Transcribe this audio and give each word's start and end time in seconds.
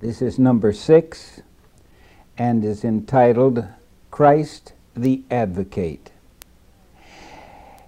This 0.00 0.22
is 0.22 0.38
number 0.38 0.72
six 0.72 1.42
and 2.36 2.64
is 2.64 2.84
entitled 2.84 3.64
Christ 4.12 4.72
the 4.94 5.24
Advocate. 5.28 6.12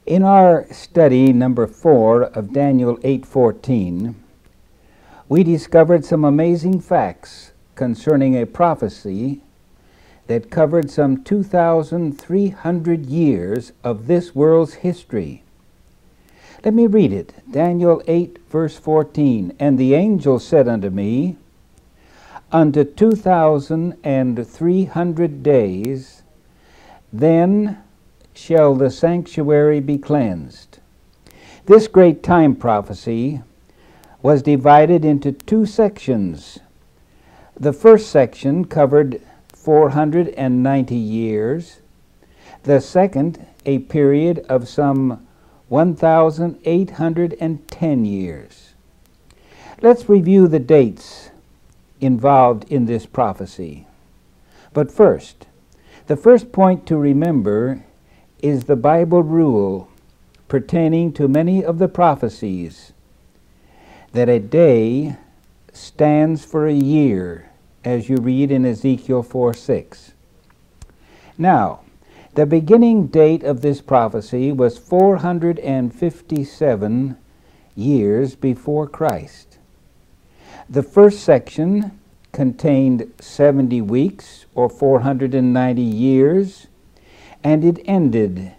In 0.06 0.25
our 0.25 0.67
study 0.73 1.33
number 1.33 1.69
4 1.69 2.25
of 2.25 2.53
Daniel 2.53 2.99
8:14, 3.04 4.17
we 5.29 5.45
discovered 5.45 6.04
some 6.04 6.25
amazing 6.25 6.81
facts 6.81 7.53
concerning 7.76 8.35
a 8.35 8.45
prophecy 8.45 9.42
that 10.27 10.51
covered 10.51 10.90
some 10.90 11.22
2300 11.22 13.06
years 13.06 13.71
of 13.85 14.08
this 14.08 14.35
world's 14.35 14.74
history. 14.83 15.45
Let 16.65 16.74
me 16.74 16.88
read 16.88 17.12
it. 17.12 17.34
Daniel 17.48 18.02
8 18.09 18.41
verse 18.51 18.77
14, 18.77 19.52
and 19.61 19.79
the 19.79 19.95
angel 19.95 20.41
said 20.41 20.66
unto 20.66 20.91
me, 20.91 21.37
unto 22.53 22.85
2,300 22.85 25.43
days, 25.43 26.23
then 27.13 27.83
shall 28.35 28.75
the 28.75 28.91
sanctuary 28.91 29.81
be 29.81 29.97
cleansed. 29.99 30.79
This 31.67 31.89
great 31.89 32.23
time 32.23 32.57
prophecy 32.57 33.43
was 34.23 34.41
divided 34.43 35.05
into 35.05 35.33
two 35.33 35.67
sections. 35.67 36.61
The 37.59 37.73
first 37.73 38.11
section 38.11 38.65
covered 38.65 39.21
490 39.48 40.95
years, 40.95 41.81
the 42.62 42.81
second, 42.81 43.45
a 43.67 43.81
period 43.81 44.47
of 44.48 44.69
some 44.69 45.27
1,810 45.69 48.05
years. 48.05 48.75
Let's 49.83 50.09
review 50.09 50.48
the 50.48 50.59
dates 50.59 51.31
involved 52.01 52.65
in 52.71 52.87
this 52.87 53.07
prophecy. 53.07 53.87
But 54.73 54.93
first, 54.93 55.47
the 56.07 56.17
first 56.17 56.53
point 56.53 56.87
to 56.87 56.97
remember 56.97 57.84
is 58.41 58.65
the 58.65 58.77
Bible 58.77 59.23
rule 59.23 59.89
pertaining 60.48 61.12
to 61.12 61.29
many 61.29 61.65
of 61.65 61.79
the 61.79 61.89
prophecies 61.89 62.92
that 64.12 64.29
a 64.29 64.41
day 64.41 65.17
stands 65.73 66.45
for 66.45 66.67
a 66.67 66.73
year, 66.73 67.51
as 67.84 68.09
you 68.09 68.17
read 68.17 68.51
in 68.51 68.67
Ezekiel 68.67 69.23
4 69.23 69.55
6. 69.55 70.12
Now, 71.39 71.83
the 72.35 72.47
beginning 72.47 73.07
date 73.07 73.42
of 73.42 73.61
this 73.61 73.81
prophecy 73.81 74.53
was 74.53 74.79
457 74.79 77.17
years 77.75 78.37
before 78.37 78.87
Christ. 78.89 79.50
The 80.71 80.83
first 80.85 81.25
section 81.25 81.99
contained 82.31 83.13
70 83.21 83.81
weeks 83.81 84.47
or 84.55 84.71
490 84.71 85.83
years, 85.83 86.69
and 87.43 87.65
it 87.65 87.81
ended 87.87 88.53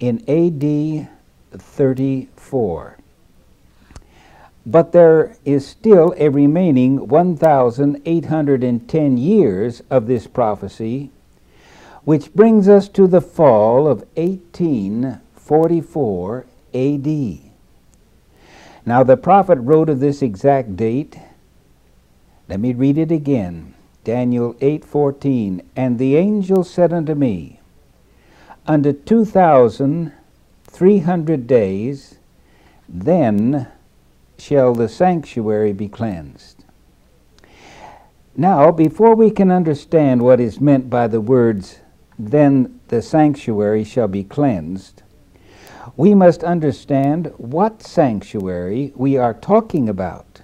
in 0.00 0.28
AD 0.28 1.08
34. 1.52 2.96
But 4.66 4.90
there 4.90 5.36
is 5.44 5.64
still 5.64 6.12
a 6.18 6.30
remaining 6.30 7.06
1,810 7.06 9.16
years 9.16 9.82
of 9.88 10.08
this 10.08 10.26
prophecy, 10.26 11.12
which 12.02 12.34
brings 12.34 12.68
us 12.68 12.88
to 12.88 13.06
the 13.06 13.20
fall 13.20 13.86
of 13.86 14.00
1844 14.16 16.46
AD. 16.74 17.49
Now 18.90 19.04
the 19.04 19.16
prophet 19.16 19.60
wrote 19.60 19.88
of 19.88 20.00
this 20.00 20.20
exact 20.20 20.74
date. 20.74 21.16
Let 22.48 22.58
me 22.58 22.72
read 22.72 22.98
it 22.98 23.12
again. 23.12 23.74
Daniel 24.02 24.54
8:14 24.54 25.62
And 25.76 25.96
the 25.96 26.16
angel 26.16 26.64
said 26.64 26.92
unto 26.92 27.14
me, 27.14 27.60
Unto 28.66 28.92
2300 28.92 31.46
days 31.46 32.18
then 32.88 33.68
shall 34.36 34.74
the 34.74 34.88
sanctuary 34.88 35.72
be 35.72 35.88
cleansed. 35.88 36.64
Now, 38.36 38.72
before 38.72 39.14
we 39.14 39.30
can 39.30 39.52
understand 39.52 40.22
what 40.22 40.40
is 40.40 40.60
meant 40.60 40.90
by 40.90 41.06
the 41.06 41.20
words, 41.20 41.78
then 42.18 42.80
the 42.88 43.02
sanctuary 43.02 43.84
shall 43.84 44.08
be 44.08 44.24
cleansed, 44.24 45.04
we 45.96 46.14
must 46.14 46.44
understand 46.44 47.32
what 47.36 47.82
sanctuary 47.82 48.92
we 48.94 49.16
are 49.16 49.34
talking 49.34 49.88
about. 49.88 50.42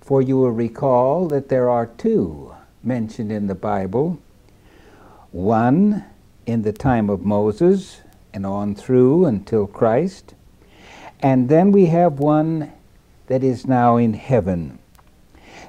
For 0.00 0.22
you 0.22 0.36
will 0.38 0.50
recall 0.50 1.28
that 1.28 1.48
there 1.48 1.68
are 1.70 1.86
two 1.86 2.54
mentioned 2.82 3.30
in 3.30 3.46
the 3.46 3.54
Bible 3.54 4.20
one 5.32 6.04
in 6.46 6.62
the 6.62 6.72
time 6.72 7.08
of 7.08 7.24
Moses 7.24 8.00
and 8.32 8.44
on 8.44 8.74
through 8.74 9.26
until 9.26 9.66
Christ, 9.66 10.34
and 11.20 11.48
then 11.48 11.70
we 11.72 11.86
have 11.86 12.18
one 12.18 12.72
that 13.26 13.44
is 13.44 13.66
now 13.66 13.96
in 13.96 14.14
heaven. 14.14 14.78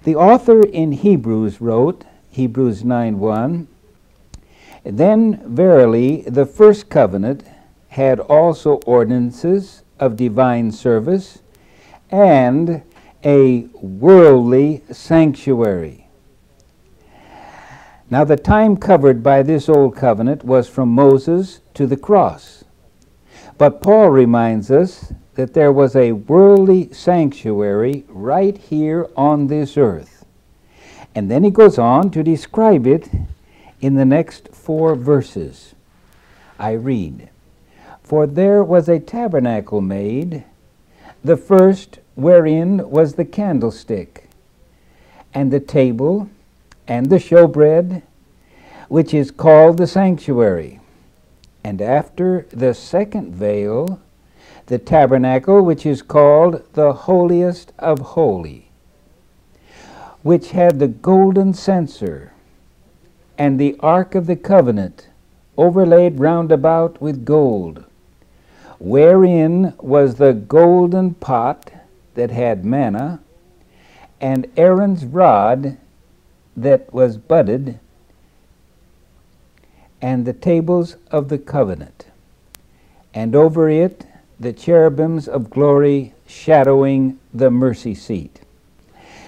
The 0.03 0.15
author 0.15 0.61
in 0.61 0.93
Hebrews 0.93 1.61
wrote, 1.61 2.05
Hebrews 2.31 2.83
9 2.83 3.19
1, 3.19 3.67
Then 4.83 5.41
verily 5.45 6.21
the 6.21 6.45
first 6.45 6.89
covenant 6.89 7.43
had 7.91 8.21
also 8.21 8.75
ordinances 8.85 9.83
of 9.99 10.15
divine 10.15 10.71
service 10.71 11.39
and 12.09 12.81
a 13.23 13.67
worldly 13.81 14.81
sanctuary. 14.89 16.07
Now, 18.09 18.23
the 18.23 18.37
time 18.37 18.77
covered 18.77 19.21
by 19.21 19.43
this 19.43 19.67
old 19.67 19.97
covenant 19.97 20.45
was 20.45 20.69
from 20.69 20.87
Moses 20.87 21.59
to 21.73 21.85
the 21.85 21.97
cross. 21.97 22.63
But 23.57 23.81
Paul 23.81 24.09
reminds 24.09 24.71
us 24.71 25.13
that 25.35 25.53
there 25.53 25.71
was 25.73 25.93
a 25.93 26.13
worldly 26.13 26.93
sanctuary 26.93 28.05
right 28.07 28.57
here 28.57 29.09
on 29.17 29.47
this 29.47 29.75
earth. 29.75 30.25
And 31.13 31.29
then 31.29 31.43
he 31.43 31.51
goes 31.51 31.77
on 31.77 32.09
to 32.11 32.23
describe 32.23 32.87
it 32.87 33.09
in 33.81 33.95
the 33.95 34.05
next 34.05 34.47
four 34.53 34.95
verses. 34.95 35.75
I 36.57 36.71
read 36.71 37.29
for 38.11 38.27
there 38.27 38.61
was 38.61 38.89
a 38.89 38.99
tabernacle 38.99 39.79
made, 39.79 40.43
the 41.23 41.37
first 41.37 41.99
wherein 42.15 42.89
was 42.89 43.13
the 43.13 43.23
candlestick, 43.23 44.27
and 45.33 45.49
the 45.49 45.61
table, 45.61 46.29
and 46.89 47.05
the 47.05 47.15
showbread, 47.15 48.01
which 48.89 49.13
is 49.13 49.31
called 49.31 49.77
the 49.77 49.87
sanctuary. 49.87 50.81
And 51.63 51.81
after 51.81 52.45
the 52.49 52.73
second 52.73 53.33
veil, 53.33 54.01
the 54.65 54.77
tabernacle, 54.77 55.61
which 55.61 55.85
is 55.85 56.01
called 56.01 56.65
the 56.73 56.91
holiest 56.91 57.71
of 57.79 57.99
holy, 57.99 58.67
which 60.21 60.51
had 60.51 60.79
the 60.79 60.89
golden 60.89 61.53
censer, 61.53 62.33
and 63.37 63.57
the 63.57 63.77
ark 63.79 64.15
of 64.15 64.27
the 64.27 64.35
covenant, 64.35 65.07
overlaid 65.55 66.19
round 66.19 66.51
about 66.51 67.01
with 67.01 67.23
gold 67.23 67.85
wherein 68.81 69.71
was 69.79 70.15
the 70.15 70.33
golden 70.33 71.13
pot 71.13 71.71
that 72.15 72.31
had 72.31 72.65
manna, 72.65 73.19
and 74.19 74.47
Aaron's 74.57 75.05
rod 75.05 75.77
that 76.57 76.91
was 76.91 77.15
budded, 77.15 77.79
and 80.01 80.25
the 80.25 80.33
tables 80.33 80.95
of 81.11 81.29
the 81.29 81.37
covenant, 81.37 82.07
and 83.13 83.35
over 83.35 83.69
it 83.69 84.03
the 84.39 84.51
cherubims 84.51 85.27
of 85.27 85.51
glory 85.51 86.11
shadowing 86.25 87.19
the 87.31 87.51
mercy 87.51 87.93
seat. 87.93 88.41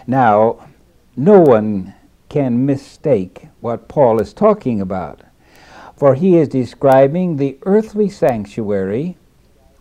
Now, 0.08 0.68
no 1.16 1.40
one 1.40 1.94
can 2.28 2.66
mistake 2.66 3.49
what 3.61 3.88
Paul 3.88 4.20
is 4.20 4.34
talking 4.34 4.82
about, 4.82 5.22
for 5.96 6.16
he 6.16 6.38
is 6.38 6.47
describing 6.47 7.38
the 7.38 7.59
earthly 7.67 8.09
sanctuary 8.09 9.16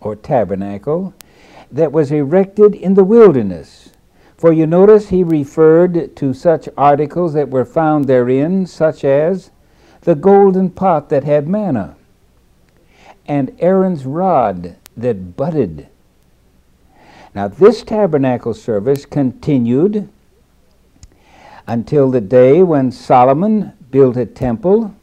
or 0.04 0.16
tabernacle 0.16 1.14
that 1.70 1.92
was 1.92 2.12
erected 2.12 2.74
in 2.74 2.94
the 2.94 3.04
wilderness. 3.04 3.90
For 4.36 4.52
you 4.52 4.66
notice 4.66 5.08
he 5.08 5.22
referred 5.22 6.16
to 6.16 6.34
such 6.34 6.68
articles 6.76 7.32
that 7.34 7.48
were 7.48 7.64
found 7.64 8.06
therein, 8.06 8.66
such 8.66 9.04
as 9.04 9.50
the 10.02 10.14
golden 10.14 10.70
pot 10.70 11.08
that 11.10 11.24
had 11.24 11.48
manna, 11.48 11.96
and 13.26 13.56
Aaron's 13.60 14.04
rod 14.04 14.76
that 14.96 15.36
budded. 15.36 15.88
Now, 17.34 17.48
this 17.48 17.82
tabernacle 17.82 18.52
service 18.52 19.06
continued 19.06 20.08
until 21.66 22.10
the 22.10 22.20
day 22.20 22.62
when 22.62 22.90
Solomon 22.90 23.72
built 23.90 24.16
a 24.16 24.26
temple 24.26 24.94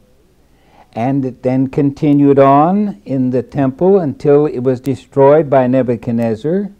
and 0.92 1.24
it 1.24 1.42
then 1.42 1.68
continued 1.68 2.38
on 2.38 3.00
in 3.04 3.30
the 3.30 3.42
temple 3.42 3.98
until 3.98 4.46
it 4.46 4.60
was 4.60 4.80
destroyed 4.80 5.48
by 5.48 5.66
Nebuchadnezzar, 5.66 6.70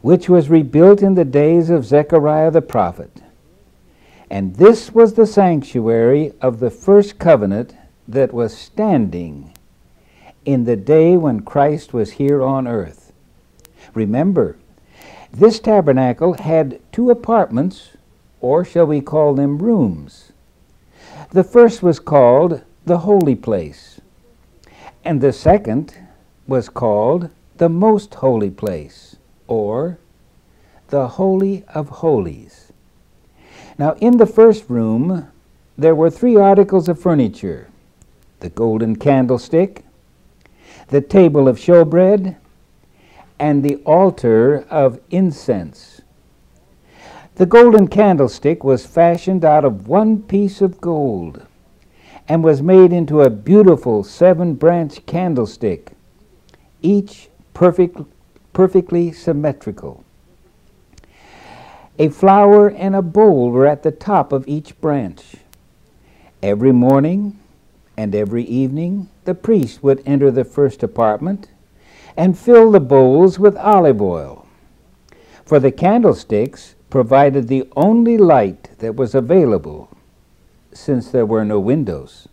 which 0.00 0.28
was 0.28 0.50
rebuilt 0.50 1.02
in 1.02 1.14
the 1.14 1.24
days 1.24 1.70
of 1.70 1.84
Zechariah 1.84 2.50
the 2.50 2.62
prophet. 2.62 3.22
And 4.30 4.56
this 4.56 4.92
was 4.92 5.14
the 5.14 5.26
sanctuary 5.26 6.32
of 6.40 6.60
the 6.60 6.70
first 6.70 7.18
covenant 7.18 7.74
that 8.06 8.32
was 8.32 8.56
standing 8.56 9.52
in 10.44 10.64
the 10.64 10.76
day 10.76 11.16
when 11.16 11.40
Christ 11.40 11.92
was 11.92 12.12
here 12.12 12.42
on 12.42 12.68
earth. 12.68 13.12
Remember, 13.94 14.56
this 15.32 15.58
tabernacle 15.58 16.34
had 16.34 16.80
two 16.92 17.10
apartments, 17.10 17.96
or 18.40 18.64
shall 18.64 18.86
we 18.86 19.00
call 19.00 19.34
them 19.34 19.58
rooms. 19.58 20.32
The 21.30 21.44
first 21.44 21.82
was 21.82 21.98
called 21.98 22.62
the 22.86 22.98
holy 22.98 23.34
place, 23.34 24.00
and 25.04 25.20
the 25.20 25.32
second 25.32 25.94
was 26.46 26.68
called 26.68 27.30
the 27.56 27.68
most 27.68 28.14
holy 28.16 28.50
place, 28.50 29.16
or 29.46 29.98
the 30.88 31.08
Holy 31.08 31.64
of 31.74 31.88
Holies. 31.88 32.72
Now, 33.78 33.96
in 34.00 34.18
the 34.18 34.26
first 34.26 34.68
room, 34.68 35.28
there 35.78 35.94
were 35.94 36.10
three 36.10 36.36
articles 36.36 36.88
of 36.88 37.00
furniture 37.00 37.68
the 38.40 38.50
golden 38.50 38.96
candlestick, 38.96 39.82
the 40.88 41.00
table 41.00 41.48
of 41.48 41.56
showbread, 41.56 42.36
and 43.38 43.62
the 43.62 43.76
altar 43.86 44.66
of 44.68 45.00
incense. 45.10 46.02
The 47.36 47.46
golden 47.46 47.88
candlestick 47.88 48.62
was 48.62 48.84
fashioned 48.84 49.46
out 49.46 49.64
of 49.64 49.88
one 49.88 50.20
piece 50.22 50.60
of 50.60 50.80
gold 50.82 51.46
and 52.28 52.42
was 52.42 52.62
made 52.62 52.92
into 52.92 53.20
a 53.20 53.30
beautiful 53.30 54.02
seven 54.02 54.54
branch 54.54 55.04
candlestick, 55.06 55.92
each 56.80 57.28
perfect, 57.52 57.98
perfectly 58.52 59.12
symmetrical. 59.12 60.04
A 61.98 62.08
flower 62.08 62.68
and 62.70 62.96
a 62.96 63.02
bowl 63.02 63.50
were 63.50 63.66
at 63.66 63.82
the 63.82 63.92
top 63.92 64.32
of 64.32 64.48
each 64.48 64.80
branch. 64.80 65.36
Every 66.42 66.72
morning 66.72 67.38
and 67.96 68.14
every 68.14 68.44
evening, 68.44 69.08
the 69.24 69.34
priest 69.34 69.82
would 69.82 70.02
enter 70.04 70.30
the 70.30 70.44
first 70.44 70.82
apartment 70.82 71.48
and 72.16 72.38
fill 72.38 72.70
the 72.70 72.80
bowls 72.80 73.38
with 73.38 73.56
olive 73.56 74.02
oil. 74.02 74.46
For 75.44 75.60
the 75.60 75.72
candlesticks 75.72 76.74
provided 76.90 77.48
the 77.48 77.68
only 77.76 78.18
light 78.18 78.70
that 78.78 78.96
was 78.96 79.14
available, 79.14 79.93
since 80.76 81.10
there 81.10 81.26
were 81.26 81.44
no 81.44 81.60
windows. 81.60 82.28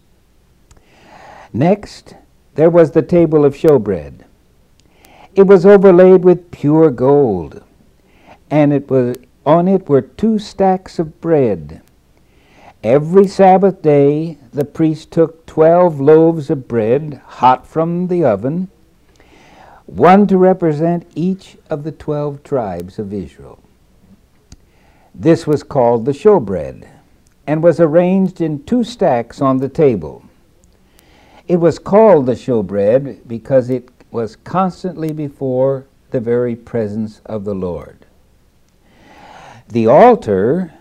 Next, 1.54 2.16
there 2.56 2.70
was 2.70 2.92
the 2.92 3.02
table 3.02 3.46
of 3.46 3.56
showbread. 3.56 4.24
It 5.36 5.44
was 5.44 5.66
overlaid 5.66 6.24
with 6.24 6.52
pure 6.52 6.92
gold, 6.92 7.64
and 8.50 8.74
it 8.74 8.90
was 8.90 9.18
on 9.46 9.68
it 9.68 9.90
were 9.90 10.02
two 10.02 10.38
stacks 10.38 11.00
of 11.00 11.20
bread. 11.22 11.82
Every 12.84 13.28
Sabbath 13.28 13.82
day 13.82 14.38
the 14.52 14.66
priest 14.66 15.12
took 15.12 15.46
twelve 15.46 16.00
loaves 16.00 16.50
of 16.50 16.68
bread, 16.68 17.22
hot 17.26 17.66
from 17.66 18.08
the 18.08 18.24
oven, 18.24 18.70
one 19.86 20.28
to 20.28 20.38
represent 20.38 21.10
each 21.16 21.58
of 21.70 21.84
the 21.84 21.92
twelve 21.92 22.44
tribes 22.44 23.00
of 23.00 23.14
Israel. 23.14 23.60
This 25.14 25.46
was 25.46 25.64
called 25.64 26.06
the 26.06 26.12
showbread, 26.12 26.88
and 27.52 27.62
was 27.62 27.82
arranged 27.82 28.40
in 28.40 28.64
two 28.64 28.82
stacks 28.82 29.42
on 29.42 29.58
the 29.58 29.68
table. 29.68 30.24
It 31.50 31.58
was 31.58 31.80
called 31.80 32.26
the 32.26 32.32
showbread 32.32 33.28
because 33.28 33.70
it 33.70 33.90
was 34.10 34.38
constantly 34.38 35.12
before 35.12 35.86
the 36.12 36.22
very 36.22 36.56
presence 36.56 37.20
of 37.26 37.44
the 37.44 37.54
Lord. 37.54 38.06
The 39.68 39.86
altar 39.86 40.74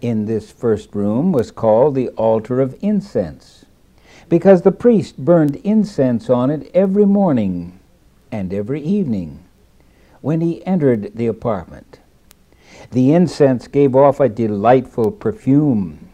in 0.00 0.26
this 0.26 0.50
first 0.50 0.96
room 0.96 1.30
was 1.30 1.52
called 1.52 1.94
the 1.94 2.08
altar 2.08 2.60
of 2.60 2.76
incense 2.82 3.64
because 4.28 4.62
the 4.62 4.72
priest 4.72 5.16
burned 5.16 5.54
incense 5.62 6.28
on 6.28 6.50
it 6.50 6.72
every 6.74 7.06
morning 7.06 7.78
and 8.32 8.52
every 8.52 8.82
evening 8.82 9.44
when 10.22 10.40
he 10.40 10.66
entered 10.66 11.12
the 11.14 11.28
apartment. 11.28 12.00
The 12.90 13.12
incense 13.12 13.68
gave 13.68 13.94
off 13.94 14.20
a 14.20 14.28
delightful 14.28 15.10
perfume 15.10 16.08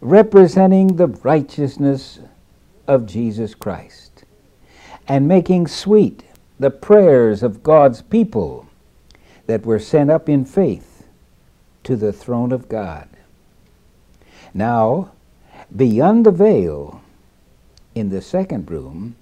representing 0.00 0.96
the 0.96 1.06
righteousness 1.08 2.18
of 2.86 3.06
Jesus 3.06 3.54
Christ 3.54 4.24
and 5.08 5.26
making 5.26 5.66
sweet 5.66 6.24
the 6.58 6.70
prayers 6.70 7.42
of 7.42 7.62
God's 7.62 8.02
people 8.02 8.66
that 9.46 9.64
were 9.64 9.78
sent 9.78 10.10
up 10.10 10.28
in 10.28 10.44
faith 10.44 11.06
to 11.84 11.96
the 11.96 12.12
throne 12.12 12.52
of 12.52 12.68
God. 12.68 13.08
Now, 14.52 15.12
beyond 15.74 16.24
the 16.26 16.30
veil, 16.30 17.02
in 17.94 18.10
the 18.10 18.22
second 18.22 18.70
room, 18.70 19.16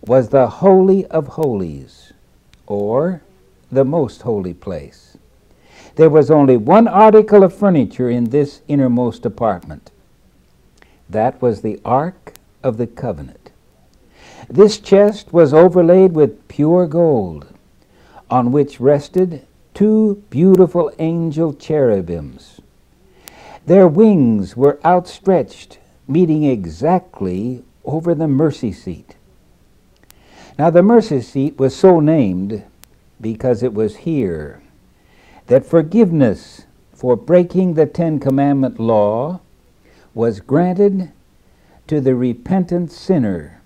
was 0.00 0.30
the 0.30 0.48
Holy 0.48 1.06
of 1.06 1.28
Holies, 1.28 2.12
or 2.66 3.22
the 3.70 3.84
most 3.84 4.22
holy 4.22 4.54
place. 4.54 5.09
There 5.96 6.10
was 6.10 6.30
only 6.30 6.56
one 6.56 6.86
article 6.88 7.42
of 7.42 7.54
furniture 7.54 8.08
in 8.08 8.30
this 8.30 8.62
innermost 8.68 9.26
apartment. 9.26 9.90
That 11.08 11.40
was 11.42 11.62
the 11.62 11.80
Ark 11.84 12.34
of 12.62 12.76
the 12.76 12.86
Covenant. 12.86 13.50
This 14.48 14.78
chest 14.78 15.32
was 15.32 15.52
overlaid 15.52 16.12
with 16.12 16.48
pure 16.48 16.86
gold 16.86 17.46
on 18.30 18.52
which 18.52 18.80
rested 18.80 19.46
two 19.74 20.22
beautiful 20.30 20.92
angel 20.98 21.52
cherubims. 21.52 22.60
Their 23.66 23.88
wings 23.88 24.56
were 24.56 24.80
outstretched, 24.84 25.78
meeting 26.06 26.44
exactly 26.44 27.64
over 27.84 28.14
the 28.14 28.28
mercy 28.28 28.72
seat. 28.72 29.16
Now, 30.58 30.70
the 30.70 30.82
mercy 30.82 31.20
seat 31.20 31.58
was 31.58 31.74
so 31.74 32.00
named 32.00 32.64
because 33.20 33.62
it 33.62 33.74
was 33.74 33.96
here 33.96 34.62
that 35.50 35.66
forgiveness 35.66 36.64
for 36.92 37.16
breaking 37.16 37.74
the 37.74 37.84
Ten 37.84 38.20
Commandment 38.20 38.78
law 38.78 39.40
was 40.14 40.38
granted 40.38 41.10
to 41.88 42.00
the 42.00 42.14
repentant 42.14 42.92
sinner 42.92 43.60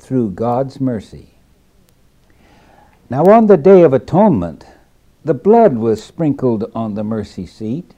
through 0.00 0.32
God's 0.32 0.80
mercy. 0.80 1.34
Now, 3.08 3.22
on 3.26 3.46
the 3.46 3.56
Day 3.56 3.82
of 3.82 3.92
Atonement, 3.92 4.66
the 5.24 5.32
blood 5.32 5.76
was 5.76 6.02
sprinkled 6.02 6.68
on 6.74 6.94
the 6.94 7.04
mercy 7.04 7.46
seat, 7.46 7.94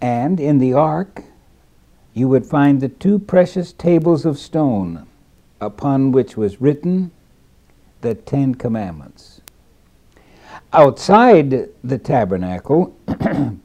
and 0.00 0.40
in 0.40 0.58
the 0.58 0.72
ark 0.72 1.22
you 2.14 2.26
would 2.26 2.46
find 2.46 2.80
the 2.80 2.88
two 2.88 3.20
precious 3.20 3.72
tables 3.72 4.26
of 4.26 4.40
stone 4.40 5.06
upon 5.60 6.10
which 6.10 6.36
was 6.36 6.60
written 6.60 7.12
the 8.00 8.16
Ten 8.16 8.56
Commandments. 8.56 9.33
Outside 10.74 11.68
the 11.84 11.98
tabernacle 11.98 12.96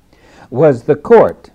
was 0.51 0.83
the 0.83 0.95
court, 0.95 1.49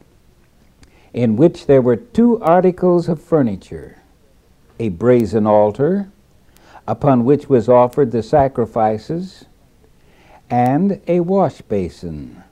in 1.13 1.37
which 1.37 1.67
there 1.67 1.81
were 1.81 1.95
two 1.95 2.41
articles 2.41 3.09
of 3.09 3.23
furniture 3.23 3.99
a 4.81 4.89
brazen 4.89 5.47
altar 5.47 6.11
upon 6.89 7.25
which 7.25 7.49
was 7.49 7.69
offered 7.69 8.11
the 8.11 8.23
sacrifices, 8.25 9.45
and 10.51 11.01
a 11.07 11.21
wash 11.21 11.61
basin, 11.63 12.43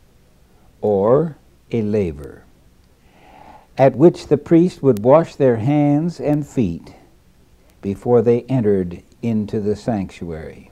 or 0.81 1.37
a 1.73 1.83
laver, 1.83 2.45
at 3.77 3.97
which 3.97 4.29
the 4.29 4.39
priest 4.39 4.81
would 4.81 5.03
wash 5.03 5.35
their 5.35 5.57
hands 5.57 6.21
and 6.21 6.47
feet 6.47 6.95
before 7.81 8.23
they 8.23 8.43
entered 8.43 9.03
into 9.23 9.59
the 9.59 9.75
sanctuary. 9.75 10.72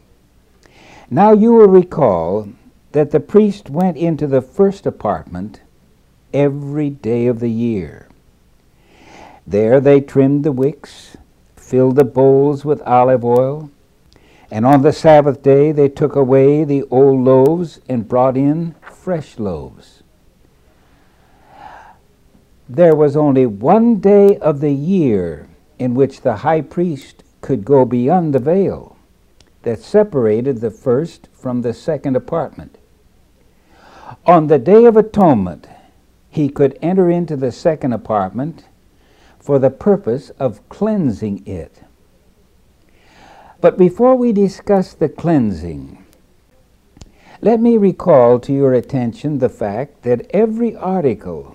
Now 1.13 1.33
you 1.33 1.53
will 1.53 1.67
recall 1.67 2.49
that 2.93 3.11
the 3.11 3.19
priest 3.19 3.69
went 3.69 3.97
into 3.97 4.29
the 4.29 4.41
first 4.41 4.87
apartment 4.87 5.61
every 6.33 6.89
day 6.89 7.27
of 7.27 7.41
the 7.41 7.51
year. 7.51 8.07
There 9.45 9.81
they 9.81 10.01
trimmed 10.01 10.45
the 10.45 10.53
wicks 10.53 11.17
filled 11.57 11.97
the 11.97 12.05
bowls 12.05 12.65
with 12.65 12.81
olive 12.83 13.25
oil. 13.25 13.71
And 14.53 14.65
on 14.65 14.83
the 14.83 14.93
Sabbath 14.93 15.43
day 15.43 15.73
they 15.73 15.89
took 15.89 16.15
away 16.15 16.63
the 16.63 16.85
old 16.91 17.21
loaves 17.25 17.81
and 17.89 18.09
brought 18.09 18.37
in 18.37 18.77
fresh 18.81 19.39
loaves. 19.39 20.05
There 22.69 22.95
was 22.95 23.17
only 23.17 23.47
one 23.47 23.97
day 23.97 24.37
of 24.39 24.61
the 24.61 24.73
year 24.73 25.49
in 25.77 25.95
which 25.95 26.21
the 26.21 26.37
high 26.37 26.61
priest 26.61 27.25
could 27.41 27.65
go 27.65 27.85
beyond 27.85 28.33
the 28.33 28.39
veil 28.39 28.97
that 29.63 29.81
separated 29.81 30.61
the 30.61 30.71
first 30.71 31.29
from 31.33 31.63
the 31.63 31.75
second 31.75 32.17
apartment. 32.17 32.79
On 34.27 34.47
the 34.49 34.59
Day 34.59 34.85
of 34.87 34.97
Atonement, 34.97 35.69
he 36.31 36.49
could 36.49 36.79
enter 36.83 37.11
into 37.11 37.37
the 37.37 37.53
second 37.53 37.93
apartment 37.93 38.65
for 39.39 39.59
the 39.59 39.71
purpose 39.71 40.31
of 40.39 40.67
cleansing 40.69 41.47
it. 41.47 41.83
But 43.61 43.79
before 43.79 44.17
we 44.17 44.33
discuss 44.33 44.95
the 44.95 45.09
cleansing, 45.09 45.99
Let 47.43 47.61
me 47.61 47.79
recall 47.79 48.39
to 48.41 48.53
your 48.53 48.75
attention 48.75 49.39
the 49.39 49.49
fact 49.49 50.03
that 50.03 50.31
every 50.31 50.77
article 50.77 51.55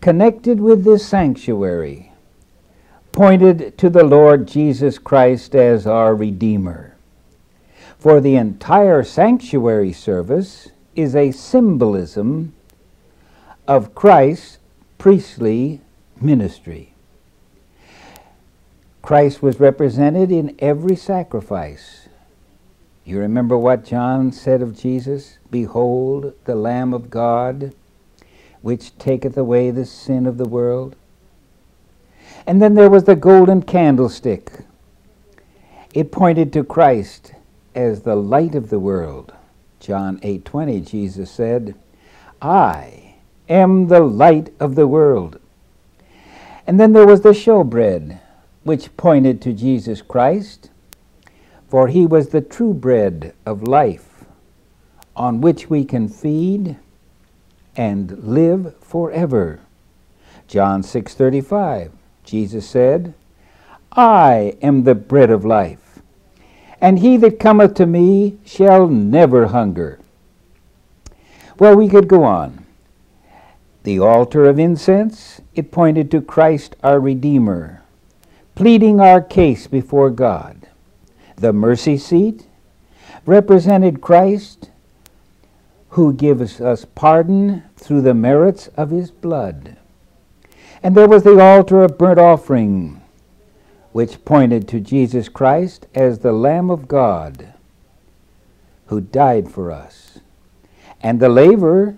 connected 0.00 0.60
with 0.60 0.84
this 0.84 1.06
sanctuary 1.06 2.12
pointed 3.12 3.76
to 3.78 3.90
the 3.90 4.04
Lord 4.04 4.48
Jesus 4.48 4.98
Christ 4.98 5.54
as 5.54 5.86
our 5.86 6.14
Redeemer. 6.14 6.96
For 8.08 8.22
the 8.22 8.36
entire 8.36 9.04
sanctuary 9.04 9.92
service 9.92 10.70
is 10.96 11.14
a 11.14 11.30
symbolism 11.30 12.54
of 13.66 13.94
Christ's 13.94 14.60
priestly 14.96 15.82
ministry. 16.18 16.94
Christ 19.02 19.42
was 19.42 19.60
represented 19.60 20.32
in 20.32 20.56
every 20.58 20.96
sacrifice. 20.96 22.08
You 23.04 23.18
remember 23.18 23.58
what 23.58 23.84
John 23.84 24.32
said 24.32 24.62
of 24.62 24.74
Jesus? 24.74 25.36
Behold, 25.50 26.32
the 26.46 26.54
Lamb 26.54 26.94
of 26.94 27.10
God, 27.10 27.74
which 28.62 28.96
taketh 28.96 29.36
away 29.36 29.70
the 29.70 29.84
sin 29.84 30.24
of 30.24 30.38
the 30.38 30.48
world. 30.48 30.96
And 32.46 32.62
then 32.62 32.72
there 32.72 32.88
was 32.88 33.04
the 33.04 33.16
golden 33.16 33.60
candlestick. 33.60 34.60
It 35.92 36.10
pointed 36.10 36.54
to 36.54 36.64
Christ 36.64 37.32
as 37.74 38.02
the 38.02 38.16
light 38.16 38.54
of 38.54 38.70
the 38.70 38.78
world. 38.78 39.32
John 39.80 40.18
8:20 40.22 40.80
Jesus 40.80 41.30
said, 41.30 41.74
"I 42.42 43.14
am 43.48 43.86
the 43.88 44.00
light 44.00 44.52
of 44.58 44.74
the 44.74 44.86
world." 44.86 45.38
And 46.66 46.78
then 46.78 46.92
there 46.92 47.06
was 47.06 47.22
the 47.22 47.32
showbread, 47.32 48.18
which 48.64 48.96
pointed 48.96 49.40
to 49.42 49.52
Jesus 49.52 50.02
Christ, 50.02 50.70
for 51.68 51.88
he 51.88 52.06
was 52.06 52.28
the 52.28 52.40
true 52.40 52.74
bread 52.74 53.32
of 53.46 53.62
life, 53.62 54.24
on 55.16 55.40
which 55.40 55.70
we 55.70 55.84
can 55.84 56.08
feed 56.08 56.76
and 57.76 58.18
live 58.24 58.74
forever. 58.80 59.60
John 60.46 60.82
6:35 60.82 61.92
Jesus 62.24 62.68
said, 62.68 63.14
I 63.92 64.56
am 64.60 64.84
the 64.84 64.94
bread 64.94 65.30
of 65.30 65.46
life, 65.46 65.87
and 66.80 66.98
he 66.98 67.16
that 67.16 67.40
cometh 67.40 67.74
to 67.74 67.86
me 67.86 68.38
shall 68.44 68.86
never 68.86 69.48
hunger. 69.48 69.98
Well, 71.58 71.76
we 71.76 71.88
could 71.88 72.08
go 72.08 72.24
on. 72.24 72.64
The 73.82 73.98
altar 73.98 74.44
of 74.44 74.58
incense, 74.58 75.40
it 75.54 75.72
pointed 75.72 76.10
to 76.10 76.20
Christ 76.20 76.76
our 76.82 77.00
Redeemer, 77.00 77.82
pleading 78.54 79.00
our 79.00 79.20
case 79.20 79.66
before 79.66 80.10
God. 80.10 80.68
The 81.36 81.52
mercy 81.52 81.96
seat 81.96 82.46
represented 83.24 84.00
Christ 84.00 84.70
who 85.90 86.12
gives 86.12 86.60
us 86.60 86.84
pardon 86.84 87.64
through 87.76 88.02
the 88.02 88.14
merits 88.14 88.68
of 88.76 88.90
his 88.90 89.10
blood. 89.10 89.76
And 90.82 90.94
there 90.94 91.08
was 91.08 91.24
the 91.24 91.40
altar 91.40 91.82
of 91.82 91.98
burnt 91.98 92.18
offering, 92.18 92.97
which 93.92 94.24
pointed 94.24 94.68
to 94.68 94.80
Jesus 94.80 95.28
Christ 95.28 95.86
as 95.94 96.18
the 96.18 96.32
Lamb 96.32 96.70
of 96.70 96.88
God 96.88 97.52
who 98.86 99.00
died 99.00 99.50
for 99.50 99.70
us. 99.70 100.20
And 101.00 101.20
the 101.20 101.28
laver, 101.28 101.96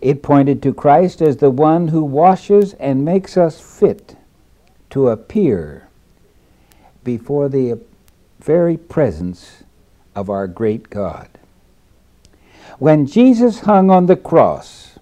it 0.00 0.22
pointed 0.22 0.62
to 0.62 0.72
Christ 0.74 1.20
as 1.20 1.38
the 1.38 1.50
one 1.50 1.88
who 1.88 2.04
washes 2.04 2.74
and 2.74 3.04
makes 3.04 3.36
us 3.36 3.60
fit 3.60 4.16
to 4.90 5.08
appear 5.08 5.88
before 7.02 7.48
the 7.48 7.80
very 8.38 8.76
presence 8.76 9.64
of 10.14 10.30
our 10.30 10.46
great 10.46 10.90
God. 10.90 11.28
When 12.78 13.06
Jesus 13.06 13.60
hung 13.60 13.90
on 13.90 14.06
the 14.06 14.16
cross 14.16 14.98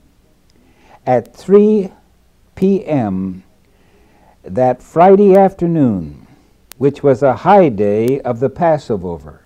at 1.06 1.34
3 1.34 1.90
p.m. 2.54 3.42
that 4.44 4.82
Friday 4.82 5.34
afternoon, 5.34 6.26
which 6.78 7.02
was 7.02 7.22
a 7.22 7.36
high 7.36 7.68
day 7.68 8.20
of 8.20 8.40
the 8.40 8.50
Passover, 8.50 9.42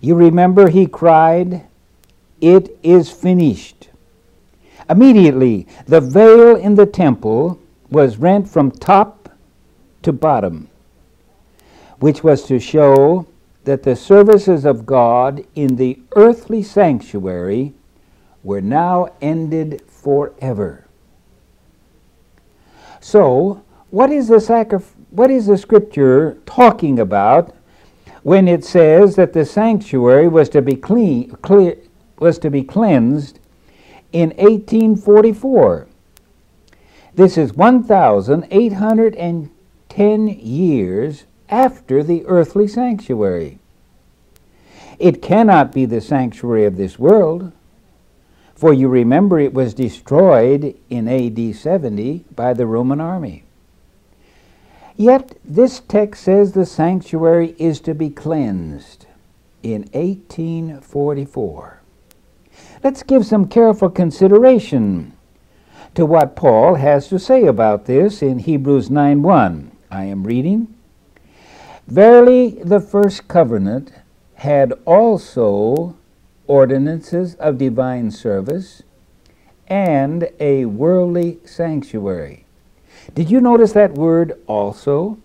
you 0.00 0.14
remember 0.14 0.68
he 0.68 0.86
cried, 0.86 1.66
It 2.40 2.78
is 2.82 3.10
finished. 3.10 3.88
Immediately, 4.88 5.66
the 5.86 6.00
veil 6.00 6.56
in 6.56 6.74
the 6.74 6.86
temple 6.86 7.60
was 7.90 8.16
rent 8.16 8.48
from 8.48 8.70
top 8.70 9.28
to 10.02 10.12
bottom, 10.12 10.68
which 11.98 12.24
was 12.24 12.44
to 12.44 12.58
show 12.58 13.26
that 13.64 13.82
the 13.82 13.94
services 13.94 14.64
of 14.64 14.86
God 14.86 15.44
in 15.54 15.76
the 15.76 16.00
earthly 16.16 16.62
sanctuary 16.62 17.74
were 18.42 18.60
now 18.60 19.10
ended 19.20 19.82
forever. 19.86 20.86
So, 23.00 23.62
what 23.90 24.10
is 24.10 24.28
the 24.28 24.82
what 25.10 25.30
is 25.30 25.46
the 25.46 25.58
scripture 25.58 26.38
talking 26.46 27.00
about 27.00 27.54
when 28.22 28.46
it 28.46 28.64
says 28.64 29.16
that 29.16 29.32
the 29.32 29.44
sanctuary 29.44 30.28
was 30.28 30.48
to 30.50 30.62
be 30.62 30.76
clean 30.76 31.32
clear, 31.42 31.76
was 32.18 32.38
to 32.38 32.50
be 32.50 32.62
cleansed 32.62 33.40
in 34.12 34.28
1844? 34.30 35.88
This 37.14 37.36
is 37.36 37.52
1810 37.54 40.28
years 40.28 41.24
after 41.48 42.04
the 42.04 42.24
earthly 42.26 42.68
sanctuary. 42.68 43.58
It 44.98 45.22
cannot 45.22 45.72
be 45.72 45.86
the 45.86 46.00
sanctuary 46.00 46.64
of 46.66 46.76
this 46.76 46.98
world, 46.98 47.52
for 48.54 48.72
you 48.72 48.88
remember 48.88 49.40
it 49.40 49.54
was 49.54 49.74
destroyed 49.74 50.76
in 50.90 51.08
AD 51.08 51.56
70 51.56 52.24
by 52.36 52.52
the 52.52 52.66
Roman 52.66 53.00
army. 53.00 53.42
Yet 55.00 55.38
this 55.42 55.80
text 55.80 56.24
says 56.24 56.52
the 56.52 56.66
sanctuary 56.66 57.54
is 57.58 57.80
to 57.80 57.94
be 57.94 58.10
cleansed 58.10 59.06
in 59.62 59.88
1844. 59.94 61.80
Let's 62.84 63.02
give 63.02 63.24
some 63.24 63.48
careful 63.48 63.88
consideration 63.88 65.14
to 65.94 66.04
what 66.04 66.36
Paul 66.36 66.74
has 66.74 67.08
to 67.08 67.18
say 67.18 67.46
about 67.46 67.86
this 67.86 68.20
in 68.20 68.40
Hebrews 68.40 68.90
9:1. 68.90 69.70
I 69.90 70.04
am 70.04 70.24
reading 70.24 70.68
Verily, 71.86 72.60
the 72.62 72.80
first 72.80 73.26
covenant 73.26 73.92
had 74.34 74.74
also 74.84 75.96
ordinances 76.46 77.36
of 77.36 77.56
divine 77.56 78.10
service 78.10 78.82
and 79.66 80.28
a 80.38 80.66
worldly 80.66 81.38
sanctuary. 81.46 82.39
Did 83.14 83.30
you 83.30 83.40
notice 83.40 83.72
that 83.72 83.94
word 83.94 84.40
also? 84.46 85.18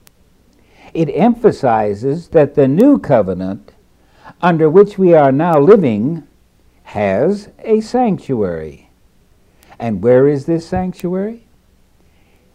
It 0.94 1.10
emphasizes 1.10 2.30
that 2.30 2.56
the 2.56 2.68
new 2.68 3.00
covenant 3.00 3.74
under 4.42 4.70
which 4.70 4.98
we 4.98 5.14
are 5.14 5.32
now 5.32 5.60
living 5.60 6.28
has 6.84 7.50
a 7.60 7.82
sanctuary. 7.82 8.90
And 9.80 10.02
where 10.02 10.28
is 10.28 10.46
this 10.46 10.68
sanctuary? 10.68 11.46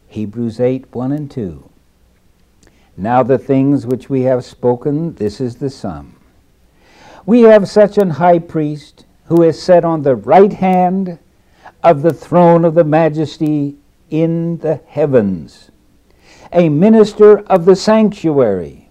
Hebrews 0.08 0.58
8 0.58 0.92
1 0.94 1.12
and 1.12 1.30
2. 1.30 1.70
Now 2.96 3.22
the 3.22 3.38
things 3.38 3.86
which 3.86 4.10
we 4.10 4.22
have 4.22 4.44
spoken, 4.44 5.14
this 5.14 5.40
is 5.40 5.56
the 5.56 5.70
sum. 5.70 6.16
We 7.26 7.42
have 7.42 7.68
such 7.68 7.98
an 7.98 8.10
high 8.10 8.38
priest 8.40 9.04
who 9.26 9.42
is 9.42 9.62
set 9.62 9.84
on 9.84 10.02
the 10.02 10.16
right 10.16 10.52
hand 10.52 11.18
of 11.82 12.02
the 12.02 12.12
throne 12.12 12.64
of 12.64 12.74
the 12.74 12.84
majesty 12.84 13.76
in 14.10 14.58
the 14.58 14.80
heavens, 14.86 15.70
a 16.52 16.68
minister 16.68 17.38
of 17.40 17.64
the 17.64 17.76
sanctuary 17.76 18.88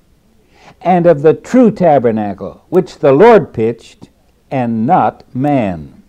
and 0.81 1.05
of 1.05 1.21
the 1.21 1.33
true 1.33 1.71
tabernacle, 1.71 2.65
which 2.69 2.99
the 2.99 3.11
Lord 3.11 3.53
pitched 3.53 4.09
and 4.49 4.88
not 4.88 5.23
man. 5.35 6.03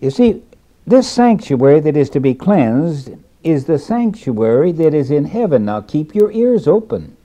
You 0.00 0.10
see, 0.10 0.42
this 0.86 1.08
sanctuary 1.08 1.80
that 1.80 1.96
is 1.96 2.10
to 2.10 2.20
be 2.20 2.34
cleansed 2.34 3.12
is 3.42 3.64
the 3.64 3.78
sanctuary 3.78 4.72
that 4.72 4.94
is 4.94 5.10
in 5.10 5.24
heaven. 5.24 5.64
Now 5.64 5.80
keep 5.80 6.14
your 6.14 6.30
ears 6.32 6.68
open. 6.68 7.16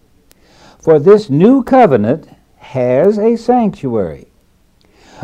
For 0.80 1.00
this 1.00 1.30
new 1.30 1.64
covenant 1.64 2.30
has 2.58 3.18
a 3.18 3.36
sanctuary. 3.36 4.28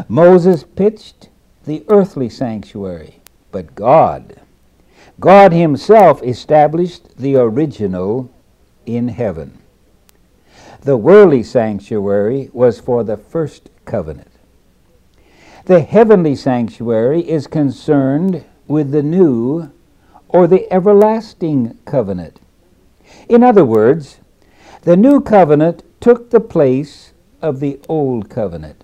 Moses 0.07 0.63
pitched 0.63 1.29
the 1.65 1.85
earthly 1.87 2.29
sanctuary, 2.29 3.21
but 3.51 3.75
God, 3.75 4.41
God 5.19 5.53
Himself 5.53 6.23
established 6.23 7.17
the 7.17 7.35
original 7.35 8.31
in 8.85 9.09
heaven. 9.09 9.59
The 10.81 10.97
worldly 10.97 11.43
sanctuary 11.43 12.49
was 12.53 12.79
for 12.79 13.03
the 13.03 13.17
first 13.17 13.69
covenant. 13.85 14.31
The 15.65 15.81
heavenly 15.81 16.35
sanctuary 16.35 17.21
is 17.29 17.47
concerned 17.47 18.43
with 18.67 18.91
the 18.91 19.03
new 19.03 19.71
or 20.27 20.47
the 20.47 20.71
everlasting 20.73 21.77
covenant. 21.85 22.39
In 23.29 23.43
other 23.43 23.63
words, 23.63 24.19
the 24.81 24.97
new 24.97 25.21
covenant 25.21 25.83
took 26.01 26.31
the 26.31 26.41
place 26.41 27.13
of 27.41 27.59
the 27.59 27.79
old 27.87 28.29
covenant. 28.29 28.83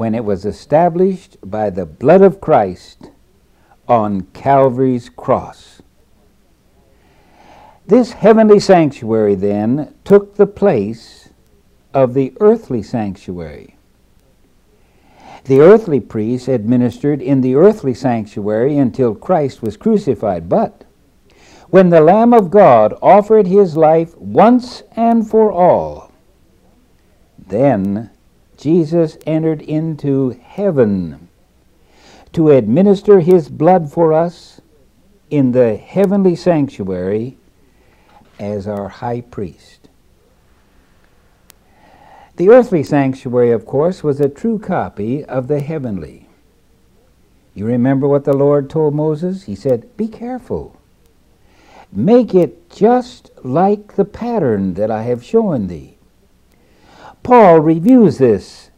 when 0.00 0.14
it 0.14 0.24
was 0.24 0.46
established 0.46 1.36
by 1.44 1.68
the 1.68 1.84
blood 1.84 2.22
of 2.22 2.40
Christ 2.40 3.10
on 3.90 4.20
Calvary's 4.32 5.08
cross. 5.08 5.82
This 7.88 8.12
heavenly 8.12 8.60
sanctuary 8.60 9.34
then 9.34 9.96
took 10.04 10.36
the 10.36 10.46
place 10.46 11.30
of 11.92 12.14
the 12.14 12.32
earthly 12.38 12.84
sanctuary. 12.84 13.76
The 15.44 15.60
earthly 15.60 15.98
priests 15.98 16.46
administered 16.46 17.20
in 17.20 17.40
the 17.40 17.56
earthly 17.56 17.92
sanctuary 17.92 18.78
until 18.78 19.16
Christ 19.16 19.60
was 19.60 19.76
crucified. 19.76 20.48
But 20.48 20.84
when 21.70 21.88
the 21.88 22.00
Lamb 22.00 22.32
of 22.32 22.50
God 22.52 22.94
offered 23.02 23.48
his 23.48 23.76
life 23.76 24.16
once 24.16 24.84
and 24.94 25.28
for 25.28 25.50
all, 25.50 26.12
then 27.36 28.10
Jesus 28.56 29.18
entered 29.26 29.62
into 29.62 30.38
heaven 30.40 31.29
to 32.32 32.50
administer 32.50 33.20
his 33.20 33.48
blood 33.48 33.92
for 33.92 34.12
us 34.12 34.60
in 35.30 35.52
the 35.52 35.76
heavenly 35.76 36.36
sanctuary 36.36 37.36
as 38.38 38.66
our 38.66 38.88
high 38.88 39.20
priest. 39.20 39.88
The 42.36 42.48
earthly 42.48 42.82
sanctuary, 42.82 43.50
of 43.50 43.66
course, 43.66 44.02
was 44.02 44.20
a 44.20 44.28
true 44.28 44.58
copy 44.58 45.24
of 45.24 45.48
the 45.48 45.60
heavenly. 45.60 46.28
You 47.54 47.66
remember 47.66 48.08
what 48.08 48.24
the 48.24 48.32
Lord 48.32 48.70
told 48.70 48.94
Moses? 48.94 49.44
He 49.44 49.54
said, 49.54 49.96
Be 49.96 50.08
careful. 50.08 50.80
Make 51.92 52.34
it 52.34 52.70
just 52.70 53.30
like 53.44 53.96
the 53.96 54.04
pattern 54.04 54.74
that 54.74 54.90
I 54.90 55.02
have 55.02 55.24
shown 55.24 55.66
thee. 55.66 55.98
Paul 57.22 57.60
reviews 57.60 58.18
this 58.18 58.70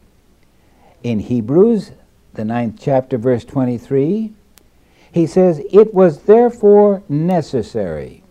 in 1.03 1.19
Hebrews, 1.19 1.91
the 2.33 2.45
ninth 2.45 2.77
chapter, 2.79 3.17
verse 3.17 3.45
23. 3.45 4.33
He 5.11 5.27
says, 5.27 5.61
It 5.71 5.93
was 5.93 6.23
therefore 6.23 7.03
necessary 7.07 8.23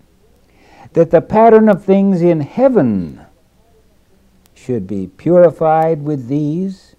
that 0.92 1.10
the 1.10 1.20
pattern 1.20 1.68
of 1.68 1.84
things 1.84 2.20
in 2.20 2.40
heaven 2.40 3.20
should 4.54 4.86
be 4.86 5.06
purified 5.06 6.02
with 6.02 6.28
these, 6.28 6.94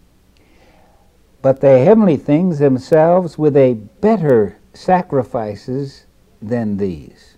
but 1.41 1.61
the 1.61 1.79
heavenly 1.79 2.17
things 2.17 2.59
themselves 2.59 3.37
with 3.37 3.55
a 3.55 3.73
better 3.73 4.57
sacrifices 4.73 6.05
than 6.41 6.77
these. 6.77 7.35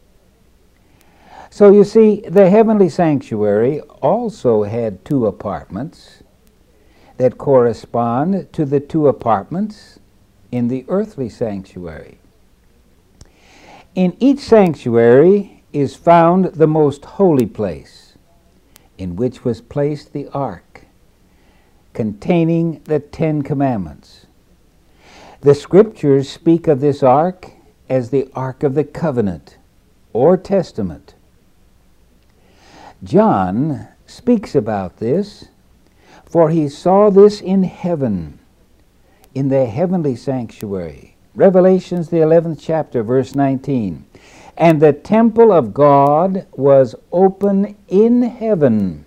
So 1.50 1.72
you 1.72 1.84
see, 1.84 2.22
the 2.27 2.50
heavenly 2.50 2.89
sanctuary 2.89 3.81
also 4.01 4.63
had 4.63 5.05
two 5.05 5.25
apartments 5.25 6.24
that 7.17 7.38
correspond 7.38 8.51
to 8.53 8.65
the 8.65 8.79
two 8.79 9.07
apartments 9.07 10.00
in 10.51 10.67
the 10.67 10.86
earthly 10.88 11.29
sanctuary. 11.29 12.17
In 13.93 14.15
each 14.19 14.39
sanctuary 14.39 15.63
is 15.72 15.95
found 15.95 16.45
the 16.45 16.67
most 16.67 17.05
holy 17.05 17.45
place 17.45 18.13
in 18.98 19.15
which 19.15 19.43
was 19.43 19.62
placed 19.62 20.13
the 20.13 20.27
ark 20.29 20.86
containing 21.93 22.81
the 22.84 23.00
Ten 23.00 23.41
Commandments. 23.41 24.25
The 25.41 25.55
scriptures 25.55 26.29
speak 26.29 26.67
of 26.67 26.81
this 26.81 27.01
ark 27.01 27.51
as 27.89 28.10
the 28.10 28.29
Ark 28.36 28.63
of 28.63 28.75
the 28.75 28.84
Covenant 28.84 29.57
or 30.12 30.38
Testament. 30.38 31.13
John 33.03 33.88
speaks 34.05 34.55
about 34.55 34.98
this, 34.98 35.45
for 36.36 36.50
he 36.50 36.68
saw 36.68 37.10
this 37.10 37.39
in 37.39 37.63
heaven, 37.63 38.38
in 39.34 39.48
the 39.48 39.68
heavenly 39.68 40.18
sanctuary. 40.18 41.15
Revelations, 41.34 42.10
the 42.10 42.18
11th 42.18 42.60
chapter, 42.60 43.04
verse 43.04 43.34
19. 43.34 44.06
And 44.58 44.82
the 44.82 44.91
temple 44.91 45.54
of 45.54 45.74
God 45.74 46.45
was 46.52 46.93
open 47.10 47.78
in 47.88 48.21
heaven. 48.24 49.06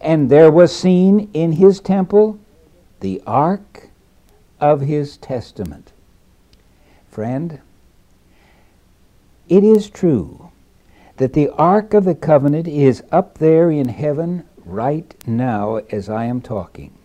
And 0.00 0.30
there 0.30 0.52
was 0.52 0.72
seen 0.72 1.28
in 1.34 1.50
his 1.50 1.80
temple 1.80 2.38
the 3.00 3.20
ark 3.26 3.88
of 4.60 4.82
his 4.82 5.16
testament. 5.16 5.90
Friend, 7.10 7.60
it 9.48 9.64
is 9.64 9.90
true 9.90 10.52
that 11.16 11.32
the 11.32 11.48
ark 11.48 11.94
of 11.94 12.04
the 12.04 12.14
covenant 12.14 12.68
is 12.68 13.02
up 13.10 13.38
there 13.38 13.72
in 13.72 13.88
heaven 13.88 14.44
right 14.68 15.14
now 15.26 15.76
as 15.90 16.08
I 16.08 16.24
am 16.24 16.40
talking. 16.40 16.96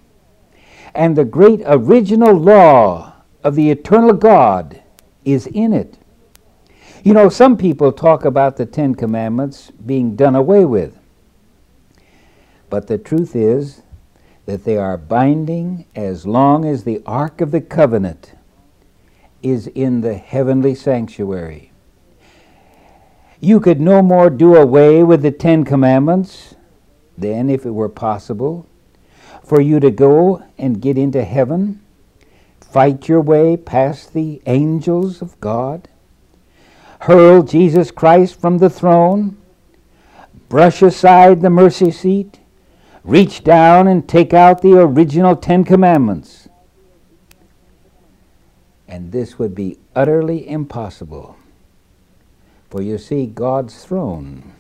And 0.93 1.15
the 1.15 1.25
great 1.25 1.61
original 1.65 2.33
law 2.33 3.13
of 3.43 3.55
the 3.55 3.71
eternal 3.71 4.13
God 4.13 4.81
is 5.25 5.47
in 5.47 5.73
it. 5.73 5.97
You 7.03 7.13
know, 7.13 7.29
some 7.29 7.57
people 7.57 7.91
talk 7.91 8.23
about 8.25 8.57
the 8.57 8.65
Ten 8.65 8.95
Commandments 8.95 9.71
being 9.71 10.15
done 10.15 10.35
away 10.35 10.65
with. 10.65 10.97
But 12.69 12.87
the 12.87 12.97
truth 12.97 13.35
is 13.35 13.81
that 14.45 14.63
they 14.63 14.77
are 14.77 14.97
binding 14.97 15.85
as 15.95 16.25
long 16.25 16.65
as 16.65 16.83
the 16.83 17.01
Ark 17.05 17.41
of 17.41 17.51
the 17.51 17.61
Covenant 17.61 18.33
is 19.41 19.67
in 19.67 20.01
the 20.01 20.15
heavenly 20.15 20.75
sanctuary. 20.75 21.71
You 23.39 23.59
could 23.59 23.81
no 23.81 24.01
more 24.01 24.29
do 24.29 24.55
away 24.55 25.03
with 25.03 25.21
the 25.21 25.31
Ten 25.31 25.65
Commandments 25.65 26.55
than, 27.17 27.49
if 27.49 27.65
it 27.65 27.71
were 27.71 27.89
possible, 27.89 28.67
for 29.43 29.59
you 29.61 29.79
to 29.79 29.91
go 29.91 30.43
and 30.57 30.81
get 30.81 30.97
into 30.97 31.23
heaven, 31.23 31.81
fight 32.59 33.07
your 33.07 33.21
way 33.21 33.57
past 33.57 34.13
the 34.13 34.41
angels 34.45 35.21
of 35.21 35.39
God, 35.39 35.87
hurl 37.01 37.43
Jesus 37.43 37.91
Christ 37.91 38.39
from 38.39 38.57
the 38.57 38.69
throne, 38.69 39.37
brush 40.49 40.81
aside 40.81 41.41
the 41.41 41.49
mercy 41.49 41.91
seat, 41.91 42.39
reach 43.03 43.43
down 43.43 43.87
and 43.87 44.07
take 44.07 44.33
out 44.33 44.61
the 44.61 44.79
original 44.79 45.35
Ten 45.35 45.63
Commandments. 45.63 46.47
And 48.87 49.11
this 49.11 49.37
would 49.37 49.53
be 49.55 49.77
utterly 49.95 50.47
impossible. 50.47 51.37
For 52.69 52.81
you 52.81 52.97
see, 52.97 53.25
God's 53.27 53.83
throne 53.83 54.53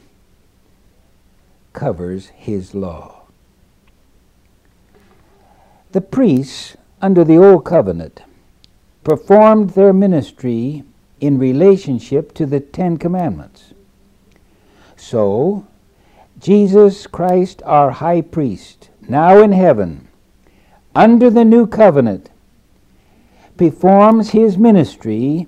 covers 1.83 2.27
His 2.27 2.73
law. 2.73 3.23
The 5.91 5.99
priests 5.99 6.77
under 7.01 7.25
the 7.25 7.35
Old 7.35 7.65
Covenant 7.65 8.21
performed 9.03 9.71
their 9.71 9.91
ministry 9.91 10.85
in 11.19 11.37
relationship 11.37 12.33
to 12.35 12.45
the 12.45 12.61
Ten 12.61 12.95
Commandments. 12.95 13.73
So, 14.95 15.67
Jesus 16.39 17.05
Christ, 17.05 17.61
our 17.65 17.91
high 17.91 18.21
priest, 18.21 18.89
now 19.09 19.43
in 19.43 19.51
heaven, 19.51 20.07
under 20.95 21.29
the 21.29 21.43
new 21.43 21.67
covenant, 21.67 22.29
performs 23.57 24.29
his 24.29 24.57
ministry 24.57 25.47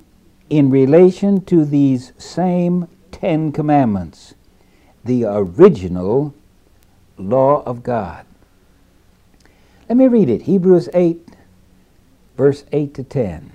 in 0.50 0.70
relation 0.70 1.46
to 1.46 1.64
these 1.64 2.12
same 2.18 2.90
Ten 3.14 3.54
Commandments, 3.54 4.36
the 5.06 5.24
original 5.24 6.34
law 7.18 7.64
of 7.64 7.84
God. 7.84 8.26
Let 9.88 9.98
me 9.98 10.08
read 10.08 10.30
it 10.30 10.44
Hebrews 10.44 10.90
8, 10.94 11.30
verse 12.36 12.66
8 12.72 12.94
to 12.96 13.04
10. 13.04 13.52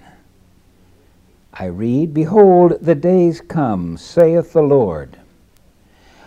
I 1.53 1.65
read, 1.67 2.15
Behold, 2.15 2.79
the 2.81 2.95
days 2.95 3.41
come, 3.41 3.97
saith 3.97 4.53
the 4.53 4.63
Lord, 4.63 5.19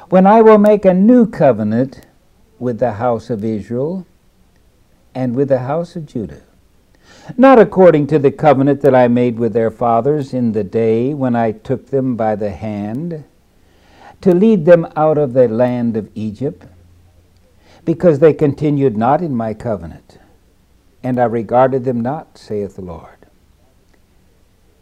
when 0.10 0.28
I 0.28 0.42
will 0.42 0.58
make 0.58 0.84
a 0.84 0.94
new 0.94 1.26
covenant 1.26 2.06
with 2.60 2.80
the 2.80 2.94
house 2.94 3.30
of 3.30 3.46
Israel 3.46 4.06
and 5.16 5.36
with 5.36 5.48
the 5.48 5.60
house 5.60 5.96
of 5.96 6.06
Judah. 6.06 6.44
Not 7.38 7.60
according 7.60 8.08
to 8.08 8.20
the 8.20 8.32
covenant 8.32 8.82
that 8.82 8.94
I 8.94 9.08
made 9.08 9.40
with 9.40 9.54
their 9.54 9.72
fathers 9.72 10.34
in 10.34 10.52
the 10.52 10.64
day 10.66 11.14
when 11.14 11.36
I 11.36 11.54
took 11.54 11.88
them 11.88 12.18
by 12.18 12.36
the 12.36 12.52
hand 12.52 13.24
to 14.24 14.34
lead 14.34 14.64
them 14.64 14.88
out 14.96 15.18
of 15.18 15.34
the 15.34 15.50
land 15.50 15.98
of 15.98 16.10
Egypt, 16.16 16.66
because 17.84 18.20
they 18.20 18.34
continued 18.34 18.96
not 18.96 19.22
in 19.22 19.36
my 19.36 19.54
covenant, 19.54 20.18
and 21.04 21.20
I 21.20 21.26
regarded 21.26 21.84
them 21.84 22.00
not, 22.00 22.38
saith 22.38 22.78
the 22.78 22.82
Lord. 22.82 23.18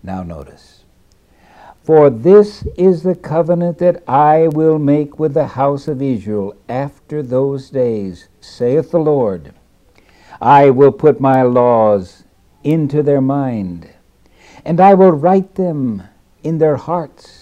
Now 0.04 0.22
notice. 0.22 0.84
For 1.84 2.12
this 2.12 2.64
is 2.78 3.02
the 3.02 3.16
covenant 3.16 3.80
that 3.80 4.04
I 4.08 4.48
will 4.48 4.78
make 4.78 5.18
with 5.18 5.34
the 5.34 5.48
house 5.48 5.88
of 5.88 6.04
Israel 6.04 6.56
after 6.70 7.24
those 7.24 7.72
days, 7.72 8.28
saith 8.40 8.92
the 8.92 9.00
Lord. 9.00 9.56
I 10.40 10.70
will 10.70 10.92
put 10.92 11.20
my 11.20 11.42
laws 11.42 12.26
into 12.64 13.02
their 13.02 13.22
mind, 13.22 13.90
and 14.64 14.80
I 14.80 14.94
will 14.94 15.12
write 15.12 15.56
them 15.56 16.04
in 16.44 16.60
their 16.60 16.76
hearts. 16.76 17.41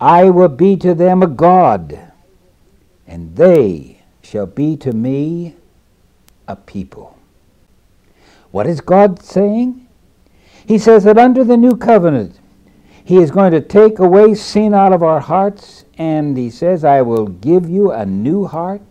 I 0.00 0.30
will 0.30 0.48
be 0.48 0.76
to 0.76 0.94
them 0.94 1.22
a 1.22 1.26
God, 1.26 1.98
and 3.06 3.36
they 3.36 4.02
shall 4.22 4.46
be 4.46 4.76
to 4.78 4.92
me 4.92 5.56
a 6.48 6.56
people. 6.56 7.18
What 8.50 8.66
is 8.66 8.80
God 8.80 9.22
saying? 9.22 9.86
He 10.66 10.78
says 10.78 11.04
that 11.04 11.18
under 11.18 11.44
the 11.44 11.56
new 11.56 11.76
covenant, 11.76 12.38
He 13.04 13.18
is 13.18 13.30
going 13.30 13.52
to 13.52 13.60
take 13.60 13.98
away 13.98 14.34
sin 14.34 14.72
out 14.72 14.92
of 14.94 15.02
our 15.02 15.20
hearts, 15.20 15.84
and 15.98 16.36
He 16.36 16.48
says, 16.48 16.82
I 16.82 17.02
will 17.02 17.26
give 17.26 17.68
you 17.68 17.92
a 17.92 18.06
new 18.06 18.46
heart 18.46 18.82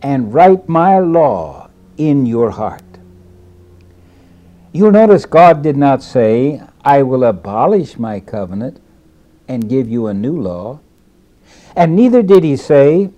and 0.00 0.32
write 0.32 0.66
my 0.68 0.98
law 0.98 1.68
in 1.98 2.24
your 2.24 2.50
heart. 2.50 2.82
You'll 4.72 4.92
notice 4.92 5.26
God 5.26 5.62
did 5.62 5.76
not 5.76 6.02
say, 6.02 6.62
I 6.84 7.02
will 7.02 7.24
abolish 7.24 7.98
my 7.98 8.20
covenant 8.20 8.80
and 9.48 9.68
give 9.68 9.88
you 9.88 10.06
a 10.06 10.14
new 10.14 10.40
law. 10.40 10.80
And 11.74 11.94
neither 11.94 12.22
did 12.22 12.42
he 12.44 12.56
say, 12.56 13.10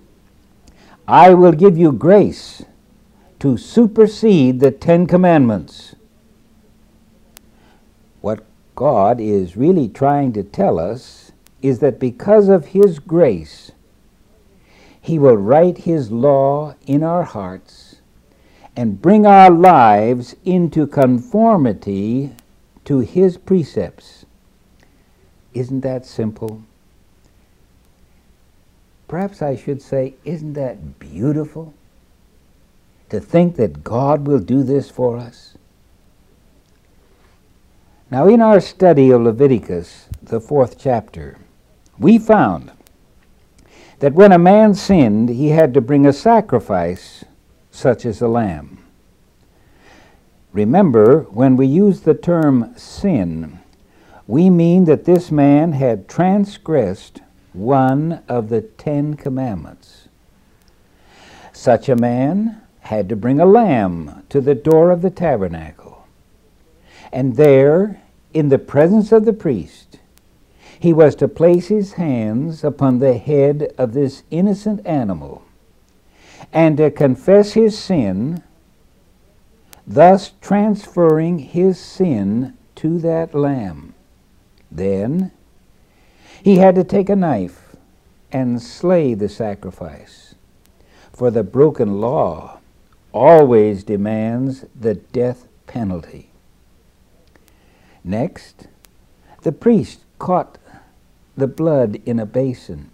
I 1.07 1.33
will 1.33 1.53
give 1.53 1.77
you 1.77 1.91
grace 1.91 2.63
to 3.39 3.57
supersede 3.57 4.59
the 4.59 4.69
Ten 4.69 5.07
Commandments. 5.07 5.95
What 8.21 8.43
God 8.75 9.19
is 9.21 9.57
really 9.57 9.87
trying 9.87 10.33
to 10.33 10.43
tell 10.43 10.77
us 10.77 11.31
is 11.61 11.79
that 11.79 11.99
because 11.99 12.49
of 12.49 12.67
His 12.67 12.99
grace, 12.99 13.71
He 15.01 15.17
will 15.17 15.37
write 15.37 15.79
His 15.79 16.11
law 16.11 16.75
in 16.85 17.01
our 17.01 17.23
hearts 17.23 18.01
and 18.75 19.01
bring 19.01 19.25
our 19.25 19.49
lives 19.49 20.35
into 20.45 20.85
conformity 20.85 22.35
to 22.85 22.99
His 22.99 23.37
precepts. 23.37 24.18
Isn't 25.53 25.81
that 25.81 26.05
simple? 26.05 26.61
Perhaps 29.07 29.41
I 29.41 29.55
should 29.55 29.81
say, 29.81 30.13
isn't 30.23 30.53
that 30.53 30.99
beautiful? 30.99 31.73
To 33.09 33.19
think 33.19 33.55
that 33.55 33.83
God 33.83 34.27
will 34.27 34.39
do 34.39 34.61
this 34.61 34.89
for 34.89 35.17
us. 35.17 35.57
Now, 38.11 38.27
in 38.27 38.41
our 38.41 38.59
study 38.59 39.11
of 39.11 39.21
Leviticus, 39.21 40.07
the 40.21 40.39
fourth 40.39 40.77
chapter, 40.79 41.37
we 41.97 42.17
found 42.17 42.71
that 43.99 44.13
when 44.13 44.31
a 44.31 44.39
man 44.39 44.73
sinned, 44.73 45.29
he 45.29 45.49
had 45.49 45.73
to 45.73 45.81
bring 45.81 46.05
a 46.05 46.13
sacrifice 46.13 47.25
such 47.71 48.05
as 48.05 48.21
a 48.21 48.27
lamb. 48.27 48.83
Remember, 50.53 51.21
when 51.31 51.55
we 51.55 51.67
use 51.67 52.01
the 52.01 52.15
term 52.15 52.73
sin, 52.75 53.59
we 54.29 54.47
mean 54.47 54.85
that 54.85 55.05
this 55.05 55.31
man 55.31 55.71
had 55.71 56.07
transgressed 56.07 57.19
one 57.51 58.21
of 58.27 58.49
the 58.49 58.61
Ten 58.61 59.15
Commandments. 59.15 60.07
Such 61.51 61.89
a 61.89 61.95
man 61.95 62.61
had 62.81 63.09
to 63.09 63.15
bring 63.15 63.39
a 63.39 63.45
lamb 63.47 64.23
to 64.29 64.39
the 64.39 64.53
door 64.53 64.91
of 64.91 65.01
the 65.01 65.09
tabernacle. 65.09 66.05
And 67.11 67.37
there, 67.37 68.03
in 68.31 68.49
the 68.49 68.59
presence 68.59 69.11
of 69.11 69.25
the 69.25 69.33
priest, 69.33 69.97
he 70.79 70.93
was 70.93 71.15
to 71.15 71.27
place 71.27 71.69
his 71.69 71.93
hands 71.93 72.63
upon 72.63 72.99
the 72.99 73.17
head 73.17 73.73
of 73.79 73.93
this 73.93 74.21
innocent 74.29 74.85
animal 74.85 75.43
and 76.53 76.77
to 76.77 76.91
confess 76.91 77.53
his 77.53 77.75
sin, 77.75 78.43
thus 79.87 80.33
transferring 80.39 81.39
his 81.39 81.79
sin 81.79 82.55
to 82.75 82.99
that 82.99 83.33
lamb. 83.33 83.95
Then 84.71 85.31
he 86.43 86.57
had 86.57 86.75
to 86.75 86.83
take 86.83 87.09
a 87.09 87.15
knife 87.15 87.75
and 88.31 88.61
slay 88.61 89.13
the 89.13 89.29
sacrifice, 89.29 90.35
for 91.11 91.31
the 91.31 91.43
broken 91.43 91.99
law 91.99 92.59
always 93.11 93.83
demands 93.83 94.65
the 94.79 94.95
death 94.95 95.47
penalty. 95.67 96.31
Next, 98.03 98.67
the 99.41 99.51
priest 99.51 99.99
caught 100.19 100.57
the 101.35 101.47
blood 101.47 102.01
in 102.05 102.19
a 102.19 102.25
basin. 102.25 102.89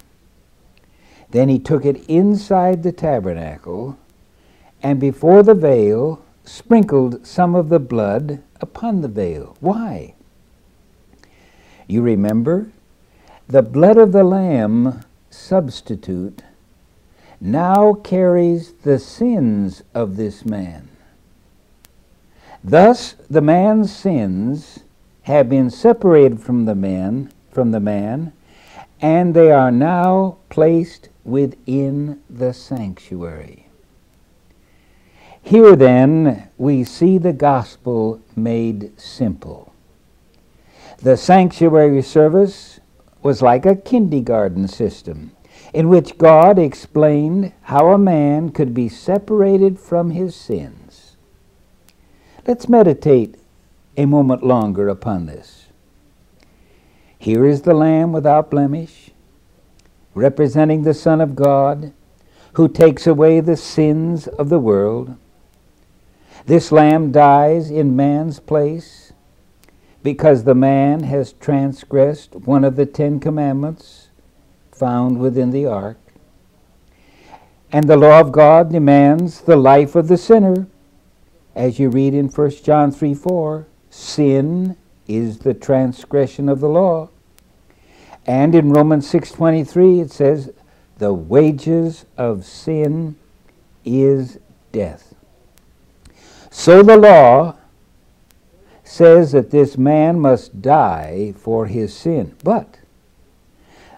Then 1.31 1.49
he 1.49 1.59
took 1.59 1.85
it 1.85 2.05
inside 2.07 2.83
the 2.83 2.91
tabernacle, 2.91 3.97
and 4.81 4.99
before 4.99 5.43
the 5.43 5.53
veil 5.53 6.23
sprinkled 6.43 7.25
some 7.25 7.55
of 7.55 7.69
the 7.69 7.79
blood 7.79 8.41
upon 8.61 9.01
the 9.01 9.07
veil. 9.07 9.57
Why? 9.59 10.14
You 11.87 12.01
remember 12.01 12.67
the 13.47 13.61
blood 13.61 13.97
of 13.97 14.11
the 14.11 14.23
Lamb 14.23 15.03
substitute 15.29 16.41
now 17.39 17.93
carries 17.93 18.73
the 18.73 18.97
sins 18.97 19.83
of 19.93 20.15
this 20.15 20.45
man. 20.45 20.89
Thus 22.63 23.13
the 23.29 23.41
man's 23.41 23.95
sins 23.95 24.79
have 25.23 25.49
been 25.49 25.69
separated 25.69 26.39
from 26.39 26.65
the 26.65 26.75
man 26.75 27.31
from 27.51 27.71
the 27.71 27.79
man 27.79 28.33
and 28.99 29.33
they 29.33 29.51
are 29.51 29.71
now 29.71 30.37
placed 30.49 31.09
within 31.23 32.21
the 32.29 32.53
sanctuary. 32.53 33.67
Here 35.41 35.75
then 35.75 36.49
we 36.57 36.83
see 36.83 37.19
the 37.19 37.33
gospel 37.33 38.19
made 38.35 38.99
simple. 38.99 39.74
The 40.97 41.17
sanctuary 41.17 42.01
service 42.01 42.79
was 43.21 43.41
like 43.41 43.65
a 43.65 43.75
kindergarten 43.75 44.67
system 44.67 45.31
in 45.73 45.89
which 45.89 46.17
God 46.17 46.57
explained 46.57 47.51
how 47.63 47.91
a 47.91 47.97
man 47.97 48.49
could 48.49 48.73
be 48.73 48.87
separated 48.87 49.79
from 49.79 50.11
his 50.11 50.35
sins. 50.35 51.17
Let's 52.47 52.69
meditate 52.69 53.35
a 53.97 54.05
moment 54.05 54.43
longer 54.43 54.87
upon 54.87 55.25
this. 55.25 55.65
Here 57.17 57.45
is 57.45 57.63
the 57.63 57.73
Lamb 57.73 58.11
without 58.11 58.51
blemish, 58.51 59.11
representing 60.13 60.83
the 60.83 60.93
Son 60.93 61.19
of 61.19 61.35
God, 61.35 61.91
who 62.53 62.69
takes 62.69 63.05
away 63.05 63.41
the 63.41 63.57
sins 63.57 64.27
of 64.27 64.47
the 64.49 64.59
world. 64.59 65.15
This 66.45 66.71
Lamb 66.71 67.11
dies 67.11 67.69
in 67.69 67.95
man's 67.95 68.39
place 68.39 69.04
because 70.05 70.43
the 70.43 70.53
man 70.53 71.01
has 71.01 71.33
transgressed 71.33 72.35
one 72.35 72.63
of 72.63 72.75
the 72.75 72.85
Ten 72.85 73.19
Commandments 73.19 74.09
found 74.71 75.19
within 75.19 75.49
the 75.49 75.65
ark. 75.65 75.97
And 77.71 77.89
the 77.89 77.97
law 77.97 78.19
of 78.19 78.31
God 78.31 78.71
demands 78.71 79.41
the 79.41 79.55
life 79.55 79.95
of 79.95 80.07
the 80.07 80.15
sinner. 80.15 80.67
As 81.55 81.79
you 81.79 81.89
read 81.89 82.13
in 82.13 82.27
1 82.27 82.51
John 82.63 82.91
3 82.91 83.15
4, 83.15 83.65
sin 83.89 84.77
is 85.07 85.39
the 85.39 85.55
transgression 85.55 86.49
of 86.49 86.59
the 86.59 86.69
law. 86.69 87.09
And 88.27 88.53
in 88.53 88.71
Romans 88.71 89.07
6:23 89.11 90.01
it 90.01 90.11
says 90.11 90.51
the 90.99 91.15
wages 91.15 92.05
of 92.15 92.45
sin 92.45 93.15
is 93.83 94.37
death. 94.71 95.15
So 96.51 96.83
the 96.83 96.95
law 96.95 97.55
says 98.95 99.33
that 99.33 99.51
this 99.51 99.77
man 99.77 100.17
must 100.17 100.61
die 100.61 101.33
for 101.35 101.65
his 101.65 101.93
sin. 101.93 102.33
But 102.45 102.79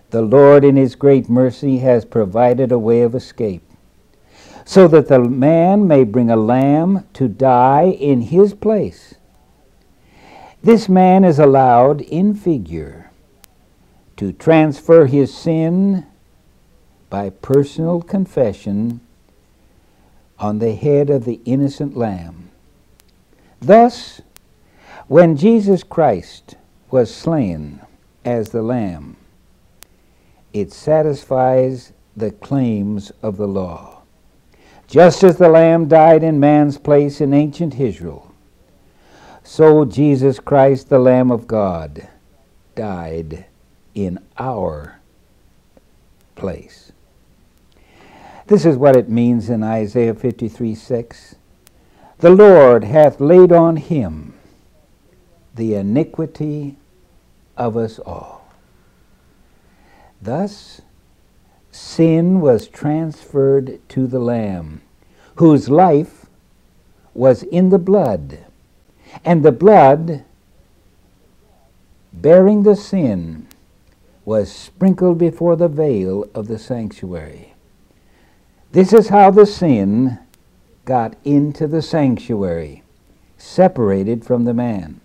the 0.09 0.23
Lord, 0.23 0.65
in 0.65 0.75
his 0.75 0.95
great 0.95 1.29
mercy, 1.29 1.77
has 1.77 2.03
provided 2.03 2.71
a 2.71 2.79
way 2.79 3.01
of 3.01 3.13
escape, 3.13 3.61
so 4.65 4.87
that 4.87 5.07
the 5.07 5.19
man 5.19 5.87
may 5.87 6.03
bring 6.03 6.31
a 6.31 6.35
lamb 6.35 7.05
to 7.13 7.27
die 7.27 7.89
in 7.89 8.21
his 8.21 8.55
place. 8.55 9.13
This 10.63 10.89
man 10.89 11.23
is 11.23 11.37
allowed, 11.37 12.01
in 12.01 12.33
figure, 12.33 13.11
to 14.15 14.33
transfer 14.33 15.05
his 15.05 15.31
sin 15.31 16.07
by 17.11 17.29
personal 17.29 18.01
confession 18.01 18.99
on 20.39 20.57
the 20.57 20.73
head 20.73 21.11
of 21.11 21.25
the 21.25 21.39
innocent 21.45 21.95
lamb. 21.95 22.49
Thus, 23.59 24.21
when 25.07 25.37
Jesus 25.37 25.83
Christ 25.83 26.55
was 26.91 27.13
slain 27.13 27.81
as 28.25 28.49
the 28.49 28.61
Lamb, 28.61 29.15
it 30.53 30.73
satisfies 30.73 31.93
the 32.15 32.31
claims 32.31 33.11
of 33.21 33.37
the 33.37 33.47
law. 33.47 34.01
Just 34.87 35.23
as 35.23 35.37
the 35.37 35.49
Lamb 35.49 35.87
died 35.87 36.23
in 36.23 36.39
man's 36.39 36.77
place 36.77 37.21
in 37.21 37.33
ancient 37.33 37.79
Israel, 37.79 38.33
so 39.43 39.85
Jesus 39.85 40.39
Christ, 40.39 40.89
the 40.89 40.99
Lamb 40.99 41.31
of 41.31 41.47
God, 41.47 42.07
died 42.75 43.45
in 43.95 44.19
our 44.37 44.99
place. 46.35 46.91
This 48.47 48.65
is 48.65 48.77
what 48.77 48.95
it 48.95 49.09
means 49.09 49.49
in 49.49 49.63
Isaiah 49.63 50.13
53 50.13 50.75
6. 50.75 51.35
The 52.19 52.29
Lord 52.29 52.83
hath 52.83 53.19
laid 53.19 53.51
on 53.51 53.75
him 53.77 54.36
the 55.57 55.75
iniquity 55.75 56.77
of 57.57 57.77
us 57.77 57.99
all. 57.99 58.49
Thus, 60.21 60.81
sin 61.71 62.41
was 62.41 62.67
transferred 62.69 63.79
to 63.89 64.07
the 64.07 64.19
Lamb, 64.19 64.81
whose 65.37 65.69
life 65.69 66.27
was 67.13 67.43
in 67.43 67.69
the 67.69 67.79
blood 67.79 68.39
And 69.25 69.43
the 69.43 69.51
blood 69.51 70.25
bearing 72.13 72.63
the 72.63 72.75
sin 72.75 73.47
was 74.25 74.51
sprinkled 74.51 75.17
before 75.17 75.55
the 75.55 75.67
veil 75.69 76.25
of 76.35 76.47
the 76.47 76.59
sanctuary. 76.59 77.53
This 78.71 78.93
is 78.93 79.09
how 79.09 79.31
the 79.31 79.45
sin 79.45 80.19
got 80.85 81.15
into 81.23 81.67
the 81.67 81.81
sanctuary, 81.81 82.83
separated 83.37 84.25
from 84.25 84.45
the 84.45 84.53
man. 84.53 85.01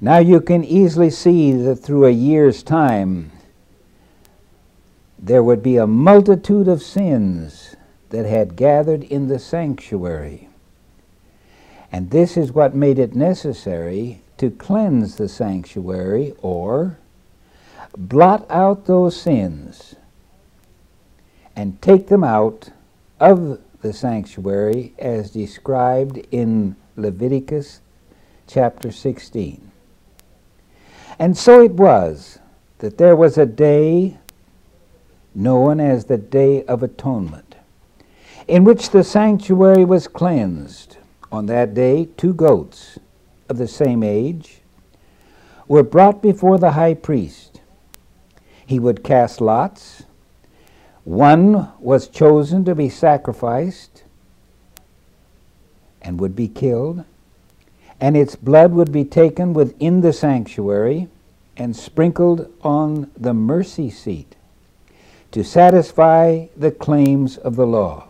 Now 0.00 0.18
you 0.18 0.40
can 0.40 0.62
easily 0.62 1.10
see 1.10 1.52
that 1.52 1.76
through 1.76 2.04
a 2.04 2.10
year's 2.10 2.62
time, 2.62 3.32
there 5.18 5.42
would 5.42 5.62
be 5.62 5.78
a 5.78 5.86
multitude 5.86 6.68
of 6.68 6.82
sins 6.82 7.76
that 8.10 8.26
had 8.26 8.56
gathered 8.56 9.02
in 9.04 9.28
the 9.28 9.38
sanctuary. 9.38 10.48
And 11.90 12.10
this 12.10 12.36
is 12.36 12.52
what 12.52 12.74
made 12.74 12.98
it 12.98 13.14
necessary 13.14 14.20
to 14.36 14.50
cleanse 14.50 15.16
the 15.16 15.28
sanctuary 15.28 16.34
or 16.42 16.98
blot 17.96 18.46
out 18.50 18.84
those 18.84 19.18
sins 19.18 19.94
and 21.54 21.80
take 21.80 22.08
them 22.08 22.22
out 22.22 22.68
of 23.18 23.60
the 23.80 23.94
sanctuary 23.94 24.92
as 24.98 25.30
described 25.30 26.18
in 26.30 26.76
Leviticus 26.96 27.80
chapter 28.46 28.92
16. 28.92 29.65
And 31.18 31.36
so 31.36 31.62
it 31.62 31.72
was 31.72 32.38
that 32.78 32.98
there 32.98 33.16
was 33.16 33.38
a 33.38 33.46
day 33.46 34.18
known 35.34 35.80
as 35.80 36.04
the 36.04 36.18
Day 36.18 36.64
of 36.64 36.82
Atonement, 36.82 37.56
in 38.46 38.64
which 38.64 38.90
the 38.90 39.04
sanctuary 39.04 39.84
was 39.84 40.08
cleansed. 40.08 40.98
On 41.32 41.46
that 41.46 41.74
day, 41.74 42.08
two 42.16 42.32
goats 42.32 42.98
of 43.48 43.58
the 43.58 43.68
same 43.68 44.02
age 44.02 44.58
were 45.68 45.82
brought 45.82 46.22
before 46.22 46.58
the 46.58 46.72
high 46.72 46.94
priest. 46.94 47.60
He 48.64 48.78
would 48.78 49.04
cast 49.04 49.40
lots. 49.40 50.04
One 51.04 51.72
was 51.78 52.08
chosen 52.08 52.64
to 52.64 52.74
be 52.74 52.88
sacrificed 52.88 54.04
and 56.02 56.20
would 56.20 56.36
be 56.36 56.48
killed, 56.48 57.04
and 58.00 58.16
its 58.16 58.36
blood 58.36 58.72
would 58.72 58.92
be 58.92 59.04
taken 59.04 59.54
within 59.54 60.00
the 60.00 60.12
sanctuary 60.12 61.08
and 61.56 61.74
sprinkled 61.74 62.52
on 62.62 63.10
the 63.16 63.32
mercy 63.32 63.88
seat 63.90 64.36
to 65.32 65.42
satisfy 65.42 66.46
the 66.56 66.70
claims 66.70 67.36
of 67.38 67.56
the 67.56 67.66
law. 67.66 68.08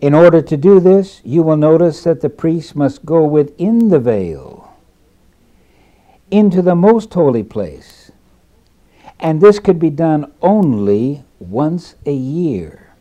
In 0.00 0.14
order 0.14 0.40
to 0.42 0.56
do 0.56 0.78
this, 0.78 1.20
you 1.24 1.42
will 1.42 1.56
notice 1.56 2.04
that 2.04 2.20
the 2.20 2.28
priest 2.30 2.76
must 2.76 3.04
go 3.04 3.24
within 3.24 3.88
the 3.88 3.98
veil 3.98 4.72
into 6.30 6.62
the 6.62 6.74
most 6.74 7.12
holy 7.14 7.42
place. 7.42 8.12
And 9.18 9.40
this 9.40 9.58
could 9.58 9.80
be 9.80 9.90
done 9.90 10.32
only 10.40 11.24
once 11.40 11.96
a 12.06 12.12
year. 12.12 12.92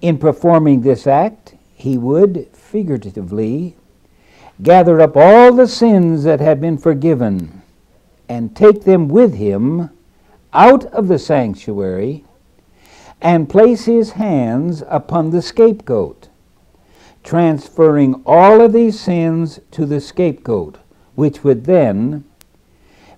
In 0.00 0.18
performing 0.18 0.82
this 0.82 1.06
act, 1.06 1.54
he 1.74 1.98
would, 1.98 2.48
figuratively, 2.72 3.76
gather 4.62 4.98
up 5.02 5.14
all 5.14 5.52
the 5.52 5.68
sins 5.68 6.24
that 6.24 6.40
had 6.40 6.58
been 6.58 6.78
forgiven 6.78 7.60
and 8.30 8.56
take 8.56 8.84
them 8.84 9.08
with 9.08 9.34
him 9.34 9.90
out 10.54 10.86
of 10.86 11.06
the 11.06 11.18
sanctuary 11.18 12.24
and 13.20 13.50
place 13.50 13.84
his 13.84 14.12
hands 14.12 14.82
upon 14.88 15.30
the 15.30 15.42
scapegoat, 15.42 16.30
transferring 17.22 18.14
all 18.24 18.62
of 18.62 18.72
these 18.72 18.98
sins 18.98 19.60
to 19.70 19.84
the 19.84 20.00
scapegoat, 20.00 20.78
which 21.14 21.44
would 21.44 21.66
then 21.66 22.24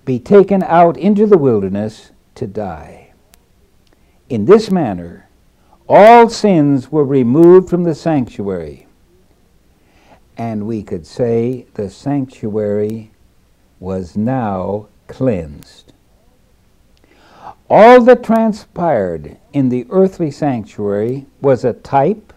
be 0.03 0.19
taken 0.19 0.61
out 0.63 0.97
into 0.97 1.25
the 1.25 1.37
wilderness 1.37 2.11
to 2.35 2.45
die. 2.45 3.13
In 4.27 4.43
this 4.43 4.69
manner, 4.69 5.29
all 5.87 6.27
sins 6.27 6.91
were 6.91 7.05
removed 7.05 7.69
from 7.69 7.85
the 7.85 7.95
sanctuary, 7.95 8.84
and 10.37 10.67
we 10.67 10.83
could 10.83 11.05
say 11.05 11.65
the 11.75 11.89
sanctuary 11.89 13.11
was 13.79 14.15
now 14.15 14.87
cleansed. 15.07 15.93
All 17.69 18.01
that 18.01 18.23
transpired 18.23 19.37
in 19.53 19.69
the 19.69 19.87
earthly 19.89 20.29
sanctuary 20.29 21.25
was 21.41 21.63
a 21.63 21.73
type, 21.73 22.33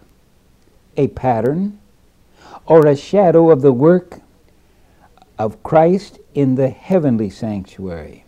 a 0.97 1.07
pattern, 1.09 1.79
or 2.65 2.85
a 2.87 2.95
shadow 2.95 3.51
of 3.51 3.61
the 3.61 3.73
work 3.73 4.21
of 5.37 5.61
Christ 5.63 6.19
in 6.33 6.55
the 6.55 6.69
heavenly 6.69 7.29
sanctuary. 7.29 8.25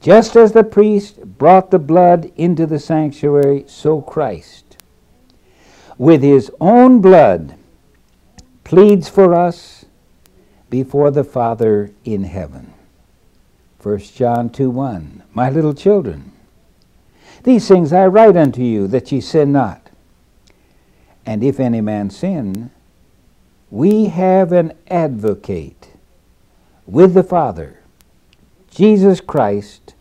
Just 0.00 0.36
as 0.36 0.52
the 0.52 0.64
priest 0.64 1.20
brought 1.38 1.70
the 1.70 1.78
blood 1.78 2.30
into 2.36 2.66
the 2.66 2.78
sanctuary, 2.78 3.64
so 3.66 4.02
Christ, 4.02 4.76
with 5.96 6.22
his 6.22 6.50
own 6.60 7.00
blood, 7.00 7.56
pleads 8.64 9.08
for 9.08 9.34
us 9.34 9.84
before 10.70 11.10
the 11.10 11.24
Father 11.24 11.92
in 12.04 12.24
heaven. 12.24 12.72
1 13.82 13.98
John 13.98 14.50
2 14.50 14.70
1. 14.70 15.22
My 15.34 15.50
little 15.50 15.74
children, 15.74 16.32
these 17.44 17.68
things 17.68 17.92
I 17.92 18.06
write 18.06 18.36
unto 18.36 18.62
you, 18.62 18.86
that 18.88 19.12
ye 19.12 19.20
sin 19.20 19.52
not. 19.52 19.90
And 21.26 21.44
if 21.44 21.60
any 21.60 21.80
man 21.80 22.10
sin, 22.10 22.70
we 23.70 24.06
have 24.06 24.52
an 24.52 24.72
advocate 24.88 25.90
with 26.86 27.14
the 27.14 27.22
Father, 27.22 27.80
Jesus 28.70 29.20
Christ 29.20 29.94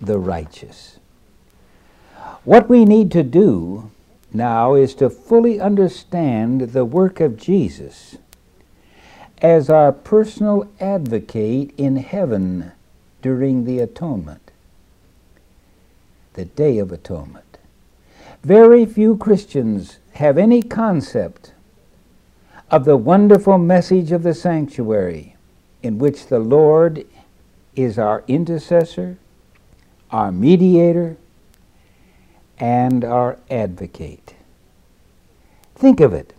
the 0.00 0.18
righteous. 0.18 0.98
What 2.44 2.68
we 2.68 2.84
need 2.84 3.10
to 3.12 3.22
do 3.22 3.90
now 4.34 4.74
is 4.74 4.94
to 4.96 5.08
fully 5.08 5.60
understand 5.60 6.60
the 6.60 6.84
work 6.84 7.20
of 7.20 7.36
Jesus 7.36 8.18
as 9.40 9.70
our 9.70 9.92
personal 9.92 10.68
advocate 10.80 11.72
in 11.76 11.96
heaven 11.96 12.72
during 13.22 13.64
the 13.64 13.78
atonement, 13.78 14.50
the 16.34 16.44
Day 16.44 16.78
of 16.78 16.90
Atonement. 16.92 17.58
Very 18.42 18.84
few 18.84 19.16
Christians 19.16 19.98
have 20.14 20.36
any 20.36 20.62
concept 20.62 21.52
of 22.70 22.84
the 22.84 22.96
wonderful 22.96 23.58
message 23.58 24.12
of 24.12 24.22
the 24.22 24.34
sanctuary 24.34 25.36
in 25.82 25.98
which 25.98 26.26
the 26.26 26.38
Lord 26.38 27.06
is 27.76 27.98
our 27.98 28.24
intercessor, 28.26 29.18
our 30.10 30.32
mediator, 30.32 31.16
and 32.58 33.04
our 33.04 33.38
advocate. 33.50 34.34
Think 35.74 36.00
of 36.00 36.12
it. 36.12 36.32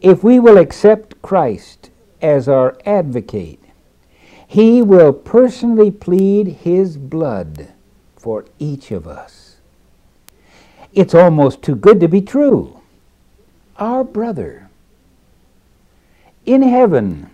If 0.00 0.24
we 0.24 0.40
will 0.40 0.58
accept 0.58 1.20
Christ 1.22 1.90
as 2.22 2.48
our 2.48 2.76
advocate, 2.84 3.62
he 4.46 4.82
will 4.82 5.12
personally 5.12 5.90
plead 5.90 6.48
His 6.48 6.96
blood 6.96 7.68
for 8.16 8.44
each 8.58 8.90
of 8.90 9.06
us. 9.06 9.56
It's 10.92 11.14
almost 11.14 11.62
too 11.62 11.76
good 11.76 12.00
to 12.00 12.08
be 12.08 12.20
true. 12.20 12.80
Our 13.76 14.02
brother 14.02 14.70
in 16.44 16.62
heaven, 16.62 17.30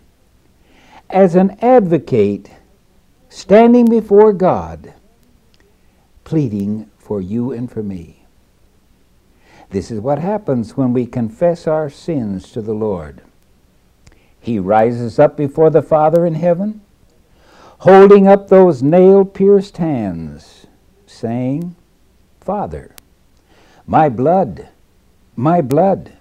as 1.09 1.35
an 1.35 1.57
advocate, 1.63 2.51
standing 3.29 3.87
before 3.87 4.33
God, 4.33 4.93
pleading 6.25 6.91
for 7.07 7.21
you 7.21 7.53
and 7.53 7.71
for 7.71 7.83
me. 7.83 8.27
This 9.71 9.91
is 9.91 10.01
what 10.01 10.19
happens 10.19 10.77
when 10.77 10.93
we 10.93 11.07
confess 11.07 11.67
our 11.67 11.89
sins 11.89 12.51
to 12.53 12.61
the 12.61 12.75
Lord. 12.75 13.23
He 14.41 14.59
rises 14.59 15.19
up 15.19 15.37
before 15.37 15.71
the 15.71 15.83
Father 15.83 16.27
in 16.27 16.35
heaven 16.35 16.81
holding 17.79 18.27
up 18.27 18.49
those 18.49 18.83
nail 18.83 19.25
pierced 19.25 19.77
hands, 19.77 20.67
saying, 21.07 21.75
Father, 22.41 22.95
my 23.87 24.09
blood, 24.09 24.69
my 25.35 25.61
blood. 25.61 26.13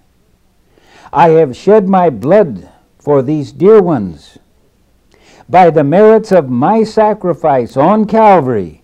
I 1.14 1.30
have 1.30 1.56
shed 1.56 1.88
my 1.88 2.10
blood 2.10 2.70
for 3.00 3.22
these 3.22 3.52
dear 3.52 3.82
ones. 3.82 4.38
By 5.48 5.70
the 5.70 5.84
merits 5.84 6.32
of 6.32 6.50
my 6.50 6.84
sacrifice 6.84 7.78
on 7.78 8.06
Calvary, 8.06 8.82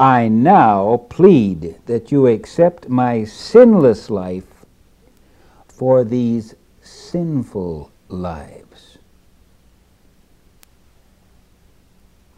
I 0.00 0.28
now 0.28 1.04
plead 1.10 1.76
that 1.84 2.10
you 2.10 2.26
accept 2.26 2.88
my 2.88 3.24
sinless 3.24 4.08
life 4.08 4.64
for 5.68 6.04
these 6.04 6.54
sinful 6.80 7.90
lives. 8.08 8.96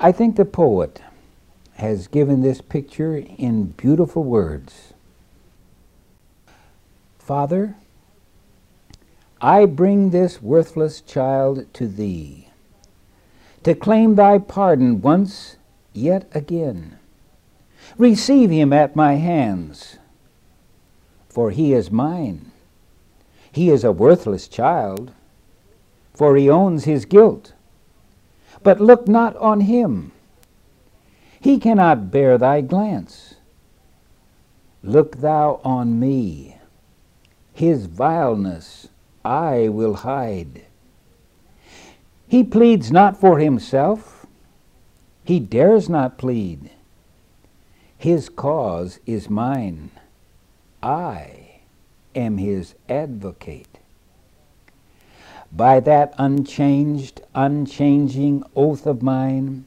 I 0.00 0.10
think 0.10 0.34
the 0.34 0.44
poet 0.44 1.02
has 1.74 2.08
given 2.08 2.42
this 2.42 2.60
picture 2.60 3.16
in 3.16 3.66
beautiful 3.66 4.24
words. 4.24 4.92
Father, 7.20 7.76
I 9.40 9.66
bring 9.66 10.10
this 10.10 10.42
worthless 10.42 11.00
child 11.00 11.72
to 11.74 11.86
thee, 11.86 12.48
to 13.62 13.76
claim 13.76 14.16
thy 14.16 14.38
pardon 14.38 15.00
once 15.00 15.58
yet 15.92 16.28
again. 16.34 16.98
Receive 17.98 18.50
him 18.50 18.72
at 18.72 18.96
my 18.96 19.14
hands, 19.14 19.98
for 21.28 21.50
he 21.50 21.74
is 21.74 21.90
mine. 21.90 22.50
He 23.50 23.68
is 23.68 23.84
a 23.84 23.92
worthless 23.92 24.48
child, 24.48 25.12
for 26.14 26.36
he 26.36 26.48
owns 26.48 26.84
his 26.84 27.04
guilt. 27.04 27.52
But 28.62 28.80
look 28.80 29.06
not 29.06 29.36
on 29.36 29.62
him. 29.62 30.12
He 31.40 31.58
cannot 31.58 32.10
bear 32.10 32.38
thy 32.38 32.60
glance. 32.60 33.34
Look 34.82 35.20
thou 35.20 35.60
on 35.64 36.00
me. 36.00 36.56
His 37.52 37.86
vileness 37.86 38.88
I 39.24 39.68
will 39.68 39.94
hide. 39.94 40.64
He 42.26 42.42
pleads 42.42 42.90
not 42.90 43.20
for 43.20 43.38
himself, 43.38 44.26
he 45.24 45.38
dares 45.38 45.88
not 45.88 46.16
plead. 46.16 46.70
His 48.02 48.28
cause 48.28 48.98
is 49.06 49.30
mine. 49.30 49.92
I 50.82 51.60
am 52.16 52.36
his 52.36 52.74
advocate. 52.88 53.78
By 55.52 55.78
that 55.78 56.12
unchanged, 56.18 57.20
unchanging 57.32 58.42
oath 58.56 58.86
of 58.86 59.04
mine, 59.04 59.66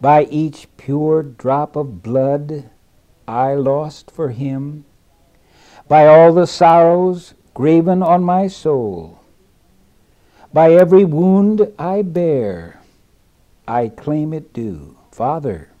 by 0.00 0.22
each 0.26 0.68
pure 0.76 1.24
drop 1.24 1.74
of 1.74 2.00
blood 2.04 2.70
I 3.26 3.54
lost 3.54 4.12
for 4.12 4.28
him, 4.28 4.84
by 5.88 6.06
all 6.06 6.32
the 6.32 6.46
sorrows 6.46 7.34
graven 7.54 8.04
on 8.04 8.22
my 8.22 8.46
soul. 8.46 9.18
By 10.52 10.74
every 10.74 11.04
wound 11.04 11.72
I 11.76 12.02
bear, 12.02 12.82
I 13.66 13.88
claim 13.88 14.32
it 14.32 14.52
due. 14.52 14.96
Father, 15.10 15.71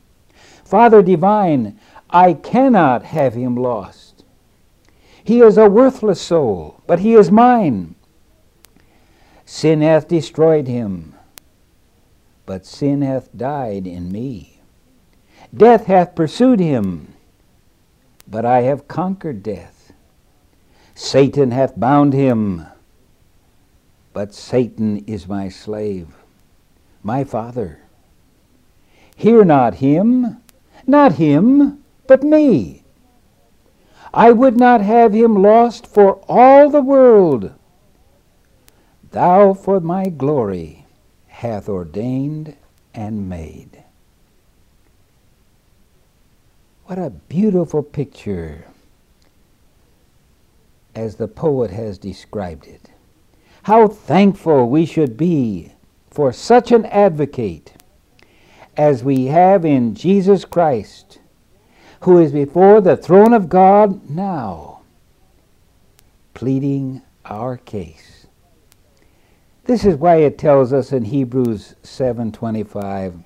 Father 0.72 1.02
divine, 1.02 1.78
I 2.08 2.32
cannot 2.32 3.02
have 3.02 3.34
him 3.34 3.56
lost. 3.56 4.24
He 5.22 5.40
is 5.42 5.58
a 5.58 5.68
worthless 5.68 6.18
soul, 6.18 6.80
but 6.86 7.00
he 7.00 7.12
is 7.12 7.30
mine. 7.30 7.94
Sin 9.44 9.82
hath 9.82 10.08
destroyed 10.08 10.66
him, 10.66 11.14
but 12.46 12.64
sin 12.64 13.02
hath 13.02 13.28
died 13.36 13.86
in 13.86 14.10
me. 14.10 14.62
Death 15.54 15.84
hath 15.84 16.14
pursued 16.14 16.58
him, 16.58 17.12
but 18.26 18.46
I 18.46 18.62
have 18.62 18.88
conquered 18.88 19.42
death. 19.42 19.92
Satan 20.94 21.50
hath 21.50 21.78
bound 21.78 22.14
him, 22.14 22.64
but 24.14 24.32
Satan 24.32 25.04
is 25.06 25.28
my 25.28 25.50
slave, 25.50 26.08
my 27.02 27.24
father. 27.24 27.80
Hear 29.14 29.44
not 29.44 29.74
him, 29.74 30.38
not 30.86 31.14
him, 31.14 31.82
but 32.06 32.22
me. 32.22 32.82
I 34.14 34.32
would 34.32 34.56
not 34.56 34.80
have 34.80 35.12
him 35.14 35.40
lost 35.40 35.86
for 35.86 36.20
all 36.28 36.68
the 36.68 36.82
world. 36.82 37.52
Thou 39.10 39.54
for 39.54 39.80
my 39.80 40.06
glory 40.06 40.86
hath 41.28 41.68
ordained 41.68 42.56
and 42.94 43.28
made. 43.28 43.82
What 46.86 46.98
a 46.98 47.10
beautiful 47.10 47.82
picture 47.82 48.66
as 50.94 51.16
the 51.16 51.28
poet 51.28 51.70
has 51.70 51.96
described 51.98 52.66
it. 52.66 52.90
How 53.62 53.88
thankful 53.88 54.68
we 54.68 54.84
should 54.84 55.16
be 55.16 55.72
for 56.10 56.32
such 56.32 56.70
an 56.72 56.84
advocate 56.86 57.72
as 58.76 59.04
we 59.04 59.26
have 59.26 59.64
in 59.64 59.94
Jesus 59.94 60.44
Christ, 60.44 61.18
who 62.00 62.18
is 62.18 62.32
before 62.32 62.80
the 62.80 62.96
throne 62.96 63.32
of 63.32 63.48
God 63.48 64.08
now, 64.10 64.80
pleading 66.34 67.02
our 67.24 67.56
case. 67.56 68.26
This 69.64 69.84
is 69.84 69.96
why 69.96 70.16
it 70.16 70.38
tells 70.38 70.72
us 70.72 70.92
in 70.92 71.04
Hebrews 71.04 71.76
7:25, 71.82 73.22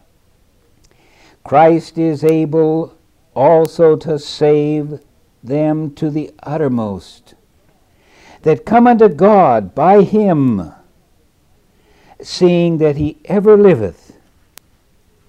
Christ 1.45 1.97
is 1.97 2.23
able 2.25 2.95
also 3.35 3.97
to 3.97 4.19
save 4.19 5.01
them 5.43 5.95
to 5.95 6.11
the 6.11 6.31
uttermost 6.43 7.35
that 8.43 8.67
come 8.67 8.87
unto 8.87 9.09
God 9.09 9.75
by 9.75 10.03
him, 10.03 10.73
seeing 12.21 12.79
that 12.79 12.97
he 12.97 13.19
ever 13.25 13.57
liveth 13.57 14.06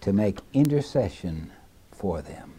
to 0.07 0.13
make 0.13 0.39
intercession 0.53 1.51
for 1.91 2.21
them. 2.21 2.53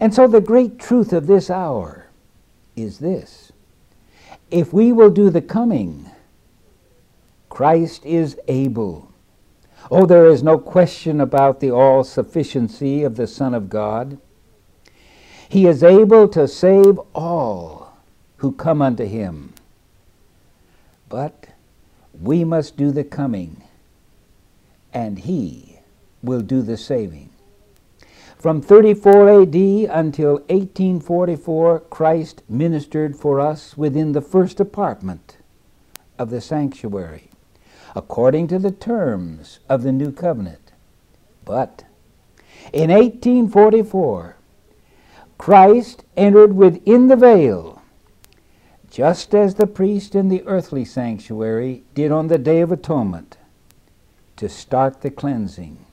And 0.00 0.12
so 0.12 0.26
the 0.26 0.40
great 0.40 0.80
truth 0.80 1.12
of 1.12 1.28
this 1.28 1.50
hour 1.50 2.08
is 2.74 2.98
this. 2.98 3.52
If 4.50 4.72
we 4.72 4.90
will 4.90 5.10
do 5.10 5.30
the 5.30 5.40
coming, 5.40 6.10
Christ 7.48 8.04
is 8.04 8.36
able. 8.48 9.12
Oh, 9.88 10.04
there 10.04 10.26
is 10.26 10.42
no 10.42 10.58
question 10.58 11.20
about 11.20 11.60
the 11.60 11.70
all 11.70 12.02
sufficiency 12.02 13.04
of 13.04 13.14
the 13.14 13.28
Son 13.28 13.54
of 13.54 13.70
God. 13.70 14.18
He 15.48 15.68
is 15.68 15.84
able 15.84 16.26
to 16.30 16.48
save 16.48 16.98
all 17.14 17.96
who 18.38 18.50
come 18.50 18.82
unto 18.82 19.04
him. 19.04 19.54
But 21.08 21.50
we 22.20 22.42
must 22.42 22.76
do 22.76 22.90
the 22.90 23.04
coming, 23.04 23.62
and 24.92 25.20
he 25.20 25.67
will 26.22 26.40
do 26.40 26.62
the 26.62 26.76
saving. 26.76 27.30
From 28.38 28.62
34 28.62 29.42
AD 29.42 29.54
until 29.54 30.34
1844, 30.46 31.80
Christ 31.80 32.42
ministered 32.48 33.16
for 33.16 33.40
us 33.40 33.76
within 33.76 34.12
the 34.12 34.20
first 34.20 34.60
apartment 34.60 35.38
of 36.18 36.30
the 36.30 36.40
sanctuary, 36.40 37.30
according 37.96 38.46
to 38.48 38.58
the 38.60 38.70
terms 38.70 39.58
of 39.68 39.82
the 39.82 39.90
new 39.90 40.12
covenant. 40.12 40.70
But 41.44 41.84
in 42.72 42.90
1844, 42.90 44.36
Christ 45.36 46.04
entered 46.16 46.54
within 46.54 47.08
the 47.08 47.16
veil 47.16 47.82
just 48.88 49.34
as 49.34 49.56
the 49.56 49.66
priest 49.66 50.14
in 50.14 50.28
the 50.28 50.42
earthly 50.46 50.84
sanctuary 50.84 51.82
did 51.94 52.10
on 52.12 52.28
the 52.28 52.38
Day 52.38 52.60
of 52.60 52.72
Atonement 52.72 53.36
to 54.36 54.48
start 54.48 55.00
the 55.00 55.10
cleansing 55.10 55.84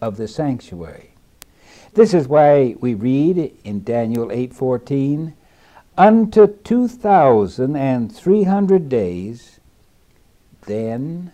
of 0.00 0.16
the 0.16 0.28
sanctuary. 0.28 1.10
This 1.94 2.14
is 2.14 2.28
why 2.28 2.76
we 2.80 2.94
read 2.94 3.52
in 3.64 3.82
Daniel 3.82 4.30
8:14, 4.30 5.32
"Unto 5.98 6.46
2300 6.46 8.88
days 8.88 9.58
then 10.66 11.32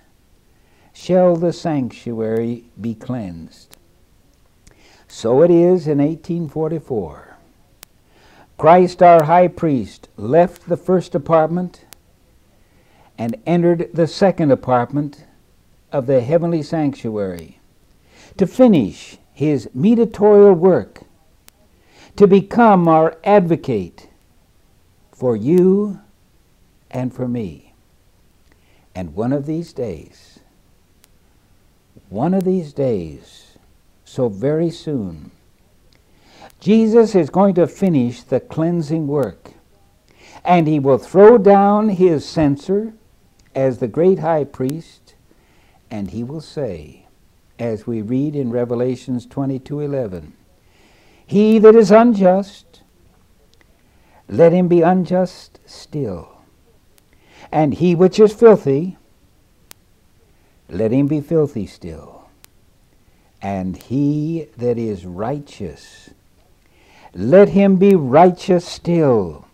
shall 0.92 1.36
the 1.36 1.52
sanctuary 1.52 2.64
be 2.80 2.94
cleansed." 2.94 3.76
So 5.08 5.42
it 5.42 5.50
is 5.50 5.86
in 5.86 6.00
1844 6.00 7.36
Christ, 8.58 9.02
our 9.02 9.24
high 9.24 9.48
priest, 9.48 10.08
left 10.16 10.66
the 10.66 10.78
first 10.78 11.14
apartment 11.14 11.84
and 13.18 13.36
entered 13.44 13.90
the 13.92 14.06
second 14.06 14.50
apartment 14.50 15.26
of 15.92 16.06
the 16.06 16.22
heavenly 16.22 16.62
sanctuary 16.62 17.58
to 18.36 18.46
finish 18.46 19.18
his 19.32 19.68
mediatorial 19.74 20.54
work, 20.54 21.02
to 22.16 22.26
become 22.26 22.88
our 22.88 23.16
advocate 23.24 24.08
for 25.12 25.36
you 25.36 26.00
and 26.90 27.14
for 27.14 27.28
me. 27.28 27.74
And 28.94 29.14
one 29.14 29.32
of 29.32 29.46
these 29.46 29.72
days, 29.72 30.38
one 32.08 32.34
of 32.34 32.44
these 32.44 32.72
days, 32.72 33.58
so 34.04 34.28
very 34.28 34.70
soon, 34.70 35.30
Jesus 36.60 37.14
is 37.14 37.28
going 37.28 37.54
to 37.54 37.66
finish 37.66 38.22
the 38.22 38.40
cleansing 38.40 39.06
work. 39.06 39.52
And 40.44 40.68
he 40.68 40.78
will 40.78 40.98
throw 40.98 41.38
down 41.38 41.90
his 41.90 42.24
censer 42.24 42.94
as 43.54 43.78
the 43.78 43.88
great 43.88 44.20
high 44.20 44.44
priest, 44.44 45.14
and 45.90 46.10
he 46.10 46.22
will 46.22 46.40
say, 46.40 47.05
as 47.58 47.86
we 47.86 48.02
read 48.02 48.36
in 48.36 48.50
Revelations 48.50 49.26
22:11, 49.26 50.32
He 51.26 51.58
that 51.58 51.74
is 51.74 51.90
unjust, 51.90 52.82
let 54.28 54.52
him 54.52 54.68
be 54.68 54.82
unjust 54.82 55.60
still. 55.66 56.30
And 57.52 57.74
he 57.74 57.94
which 57.94 58.20
is 58.20 58.32
filthy, 58.32 58.98
let 60.68 60.92
him 60.92 61.06
be 61.06 61.20
filthy 61.20 61.66
still. 61.66 62.28
And 63.42 63.76
he 63.76 64.48
that 64.56 64.78
is 64.78 65.06
righteous, 65.06 66.10
let 67.14 67.50
him 67.50 67.76
be 67.76 67.94
righteous 67.94 68.64
still, 68.66 69.46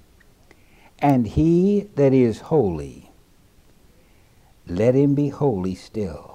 And 1.00 1.26
he 1.26 1.88
that 1.96 2.14
is 2.14 2.40
holy, 2.42 3.10
let 4.66 4.94
him 4.94 5.14
be 5.14 5.28
holy 5.30 5.74
still. 5.74 6.31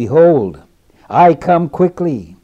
Behold, 0.00 0.62
I 1.10 1.34
come 1.34 1.68
quickly. 1.68 2.34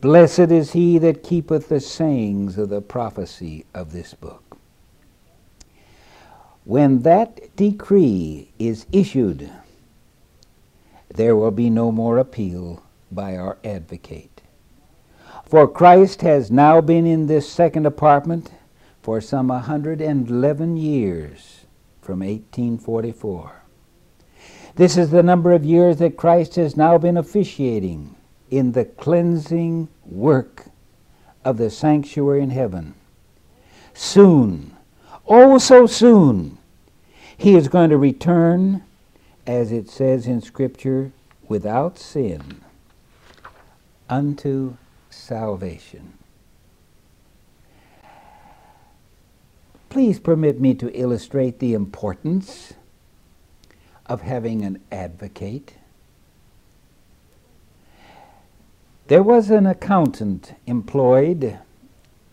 Blessed 0.00 0.50
is 0.50 0.72
he 0.72 0.98
that 0.98 1.22
keepeth 1.22 1.68
the 1.68 1.78
sayings 1.78 2.58
of 2.58 2.70
the 2.70 2.80
prophecy 2.80 3.64
of 3.72 3.92
this 3.92 4.14
book. 4.14 4.58
When 6.64 7.02
that 7.02 7.54
decree 7.54 8.50
is 8.58 8.84
issued, 8.90 9.48
there 11.14 11.36
will 11.36 11.52
be 11.52 11.70
no 11.70 11.92
more 11.92 12.18
appeal 12.18 12.82
by 13.12 13.36
our 13.36 13.58
advocate. 13.62 14.42
For 15.44 15.68
Christ 15.68 16.22
has 16.22 16.50
now 16.50 16.80
been 16.80 17.06
in 17.06 17.28
this 17.28 17.48
second 17.48 17.86
apartment 17.86 18.50
for 19.02 19.20
some 19.20 19.46
111 19.46 20.76
years 20.76 21.66
from 22.02 22.18
1844. 22.18 23.65
This 24.76 24.98
is 24.98 25.08
the 25.08 25.22
number 25.22 25.52
of 25.52 25.64
years 25.64 25.96
that 25.98 26.18
Christ 26.18 26.56
has 26.56 26.76
now 26.76 26.98
been 26.98 27.16
officiating 27.16 28.14
in 28.50 28.72
the 28.72 28.84
cleansing 28.84 29.88
work 30.04 30.66
of 31.46 31.56
the 31.56 31.70
sanctuary 31.70 32.42
in 32.42 32.50
heaven. 32.50 32.94
Soon, 33.94 34.76
oh 35.26 35.56
so 35.56 35.86
soon, 35.86 36.58
he 37.38 37.54
is 37.54 37.68
going 37.68 37.88
to 37.88 37.96
return, 37.96 38.82
as 39.46 39.72
it 39.72 39.88
says 39.88 40.26
in 40.26 40.42
Scripture, 40.42 41.10
without 41.48 41.98
sin 41.98 42.60
unto 44.10 44.76
salvation. 45.08 46.12
Please 49.88 50.20
permit 50.20 50.60
me 50.60 50.74
to 50.74 50.92
illustrate 50.94 51.60
the 51.60 51.72
importance 51.72 52.74
of 54.08 54.22
having 54.22 54.62
an 54.62 54.82
advocate. 54.90 55.74
There 59.08 59.22
was 59.22 59.50
an 59.50 59.66
accountant 59.66 60.54
employed 60.66 61.58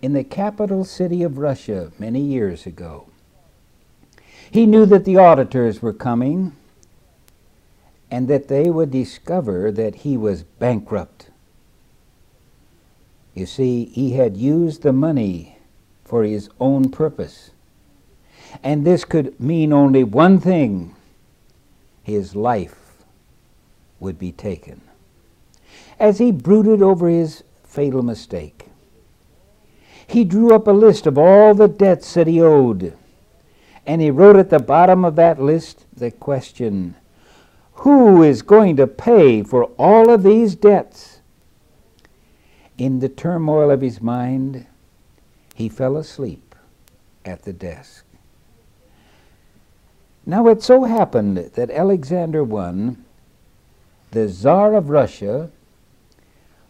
in 0.01 0.13
the 0.13 0.23
capital 0.23 0.83
city 0.83 1.23
of 1.23 1.37
Russia 1.37 1.91
many 1.99 2.19
years 2.19 2.65
ago. 2.65 3.07
He 4.49 4.65
knew 4.65 4.85
that 4.87 5.05
the 5.05 5.17
auditors 5.17 5.81
were 5.81 5.93
coming 5.93 6.55
and 8.11 8.27
that 8.27 8.47
they 8.47 8.69
would 8.69 8.91
discover 8.91 9.71
that 9.71 9.95
he 9.95 10.17
was 10.17 10.43
bankrupt. 10.43 11.29
You 13.33 13.47
see, 13.47 13.85
he 13.85 14.13
had 14.13 14.37
used 14.37 14.83
the 14.83 14.93
money 14.93 15.57
for 16.03 16.23
his 16.23 16.49
own 16.59 16.89
purpose. 16.89 17.51
And 18.61 18.85
this 18.85 19.05
could 19.05 19.39
mean 19.39 19.73
only 19.73 20.03
one 20.03 20.39
thing 20.39 20.95
his 22.03 22.35
life 22.35 23.03
would 23.99 24.19
be 24.19 24.31
taken. 24.31 24.81
As 25.99 26.19
he 26.19 26.31
brooded 26.31 26.81
over 26.81 27.07
his 27.07 27.43
fatal 27.63 28.03
mistake, 28.03 28.67
he 30.05 30.23
drew 30.23 30.53
up 30.53 30.67
a 30.67 30.71
list 30.71 31.07
of 31.07 31.17
all 31.17 31.55
the 31.55 31.67
debts 31.67 32.13
that 32.13 32.27
he 32.27 32.41
owed. 32.41 32.95
And 33.85 34.01
he 34.01 34.11
wrote 34.11 34.35
at 34.35 34.49
the 34.49 34.59
bottom 34.59 35.03
of 35.03 35.15
that 35.15 35.41
list 35.41 35.85
the 35.95 36.11
question 36.11 36.95
Who 37.73 38.21
is 38.21 38.41
going 38.41 38.75
to 38.77 38.87
pay 38.87 39.43
for 39.43 39.65
all 39.77 40.09
of 40.09 40.23
these 40.23 40.55
debts? 40.55 41.21
In 42.77 42.99
the 42.99 43.09
turmoil 43.09 43.71
of 43.71 43.81
his 43.81 44.01
mind, 44.01 44.65
he 45.55 45.69
fell 45.69 45.97
asleep 45.97 46.55
at 47.23 47.43
the 47.43 47.53
desk. 47.53 48.05
Now 50.25 50.47
it 50.47 50.63
so 50.63 50.83
happened 50.85 51.37
that 51.37 51.69
Alexander 51.69 52.43
I, 52.55 52.95
the 54.11 54.27
Tsar 54.27 54.73
of 54.75 54.89
Russia, 54.89 55.49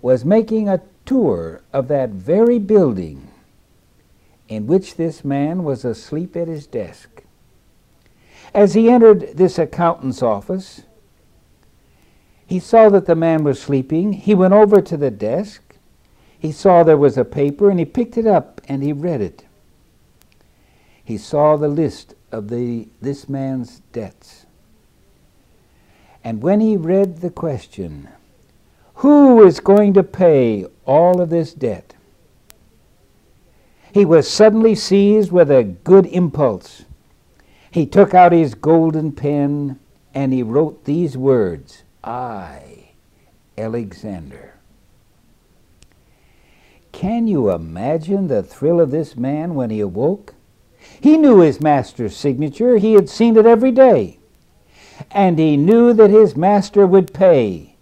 was 0.01 0.25
making 0.25 0.67
a 0.67 0.81
tour 1.05 1.61
of 1.71 1.87
that 1.87 2.09
very 2.09 2.59
building 2.59 3.27
in 4.49 4.67
which 4.67 4.95
this 4.95 5.23
man 5.23 5.63
was 5.63 5.85
asleep 5.85 6.35
at 6.35 6.47
his 6.47 6.67
desk. 6.67 7.23
As 8.53 8.73
he 8.73 8.89
entered 8.89 9.35
this 9.35 9.57
accountant's 9.57 10.21
office, 10.21 10.83
he 12.45 12.59
saw 12.59 12.89
that 12.89 13.05
the 13.05 13.15
man 13.15 13.43
was 13.43 13.61
sleeping. 13.61 14.13
He 14.13 14.35
went 14.35 14.53
over 14.53 14.81
to 14.81 14.97
the 14.97 15.09
desk. 15.09 15.75
He 16.37 16.51
saw 16.51 16.83
there 16.83 16.97
was 16.97 17.17
a 17.17 17.25
paper 17.25 17.69
and 17.69 17.79
he 17.79 17.85
picked 17.85 18.17
it 18.17 18.27
up 18.27 18.61
and 18.67 18.83
he 18.83 18.93
read 18.93 19.21
it. 19.21 19.45
He 21.03 21.17
saw 21.17 21.55
the 21.55 21.67
list 21.67 22.15
of 22.33 22.49
the, 22.49 22.87
this 22.99 23.29
man's 23.29 23.81
debts. 23.91 24.45
And 26.23 26.41
when 26.41 26.59
he 26.59 26.75
read 26.75 27.17
the 27.21 27.29
question, 27.29 28.09
who 28.95 29.43
is 29.45 29.59
going 29.59 29.93
to 29.93 30.03
pay 30.03 30.65
all 30.85 31.21
of 31.21 31.29
this 31.29 31.53
debt? 31.53 31.93
He 33.93 34.03
was 34.03 34.27
suddenly 34.27 34.73
seized 34.73 35.31
with 35.31 35.51
a 35.51 35.63
good 35.63 36.07
impulse. 36.07 36.85
He 37.69 37.85
took 37.85 38.13
out 38.13 38.31
his 38.31 38.55
golden 38.55 39.11
pen 39.11 39.79
and 40.13 40.33
he 40.33 40.41
wrote 40.41 40.85
these 40.85 41.15
words 41.15 41.83
I, 42.03 42.91
Alexander. 43.57 44.55
Can 46.91 47.27
you 47.27 47.51
imagine 47.51 48.27
the 48.27 48.43
thrill 48.43 48.79
of 48.79 48.91
this 48.91 49.15
man 49.15 49.55
when 49.55 49.69
he 49.69 49.79
awoke? 49.79 50.35
He 51.01 51.17
knew 51.17 51.39
his 51.39 51.59
master's 51.59 52.15
signature. 52.15 52.77
He 52.77 52.93
had 52.93 53.09
seen 53.09 53.37
it 53.37 53.45
every 53.45 53.71
day. 53.71 54.19
And 55.11 55.37
he 55.37 55.57
knew 55.57 55.93
that 55.93 56.09
his 56.09 56.35
master 56.35 56.87
would 56.87 57.13
pay. 57.13 57.75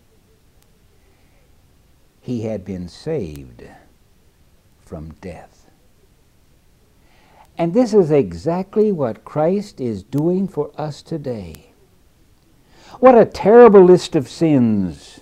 He 2.22 2.44
had 2.44 2.64
been 2.64 2.88
saved 2.88 3.64
from 4.80 5.16
death. 5.22 5.70
And 7.58 7.74
this 7.74 7.94
is 7.94 8.12
exactly 8.12 8.92
what 8.92 9.26
Christ 9.26 9.80
is 9.80 10.04
doing 10.04 10.48
for 10.48 10.72
us 10.78 11.02
today. 11.02 11.72
What 13.00 13.18
a 13.18 13.26
terrible 13.26 13.84
list 13.84 14.16
of 14.16 14.28
sins 14.28 15.22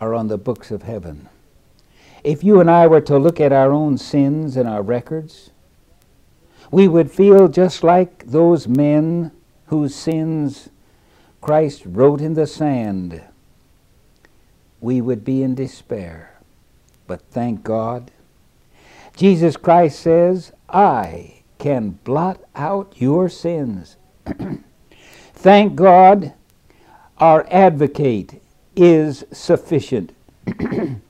are 0.00 0.14
on 0.14 0.28
the 0.28 0.38
books 0.38 0.70
of 0.70 0.82
heaven. 0.82 1.28
If 2.22 2.42
you 2.42 2.60
and 2.60 2.70
I 2.70 2.86
were 2.86 3.00
to 3.02 3.18
look 3.18 3.40
at 3.40 3.52
our 3.52 3.72
own 3.72 3.98
sins 3.98 4.56
and 4.56 4.68
our 4.68 4.82
records, 4.82 5.50
we 6.70 6.88
would 6.88 7.10
feel 7.10 7.48
just 7.48 7.82
like 7.84 8.26
those 8.26 8.66
men 8.66 9.30
whose 9.66 9.94
sins 9.94 10.68
Christ 11.40 11.82
wrote 11.84 12.20
in 12.20 12.34
the 12.34 12.46
sand. 12.46 13.22
We 14.80 15.00
would 15.00 15.24
be 15.24 15.42
in 15.42 15.54
despair. 15.54 16.40
But 17.06 17.22
thank 17.30 17.62
God, 17.62 18.10
Jesus 19.16 19.56
Christ 19.56 20.00
says, 20.00 20.52
I 20.68 21.42
can 21.58 21.90
blot 22.04 22.40
out 22.54 22.94
your 22.96 23.28
sins. 23.28 23.96
thank 25.34 25.76
God, 25.76 26.34
our 27.18 27.46
advocate 27.50 28.42
is 28.74 29.24
sufficient. 29.32 30.12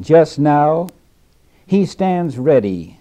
Just 0.00 0.38
now, 0.38 0.88
he 1.66 1.84
stands 1.84 2.38
ready 2.38 2.98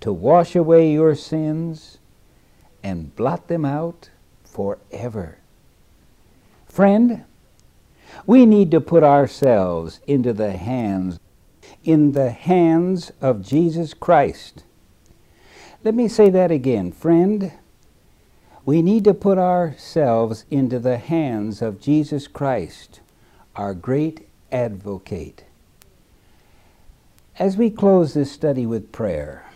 to 0.00 0.12
wash 0.12 0.54
away 0.54 0.92
your 0.92 1.14
sins 1.14 1.98
and 2.82 3.14
blot 3.16 3.48
them 3.48 3.64
out 3.64 4.10
forever. 4.44 5.38
Friend, 6.66 7.24
we 8.26 8.46
need 8.46 8.70
to 8.70 8.80
put 8.80 9.02
ourselves 9.02 10.00
into 10.06 10.32
the 10.32 10.52
hands 10.52 11.18
in 11.84 12.12
the 12.12 12.30
hands 12.30 13.12
of 13.20 13.46
Jesus 13.46 13.94
Christ. 13.94 14.64
Let 15.84 15.94
me 15.94 16.08
say 16.08 16.28
that 16.30 16.50
again, 16.50 16.92
friend. 16.92 17.52
We 18.64 18.82
need 18.82 19.04
to 19.04 19.14
put 19.14 19.38
ourselves 19.38 20.44
into 20.50 20.78
the 20.78 20.98
hands 20.98 21.62
of 21.62 21.80
Jesus 21.80 22.26
Christ, 22.26 23.00
our 23.56 23.72
great 23.72 24.28
advocate. 24.52 25.44
As 27.38 27.56
we 27.56 27.70
close 27.70 28.12
this 28.12 28.32
study 28.32 28.66
with 28.66 28.92
prayer, 28.92 29.47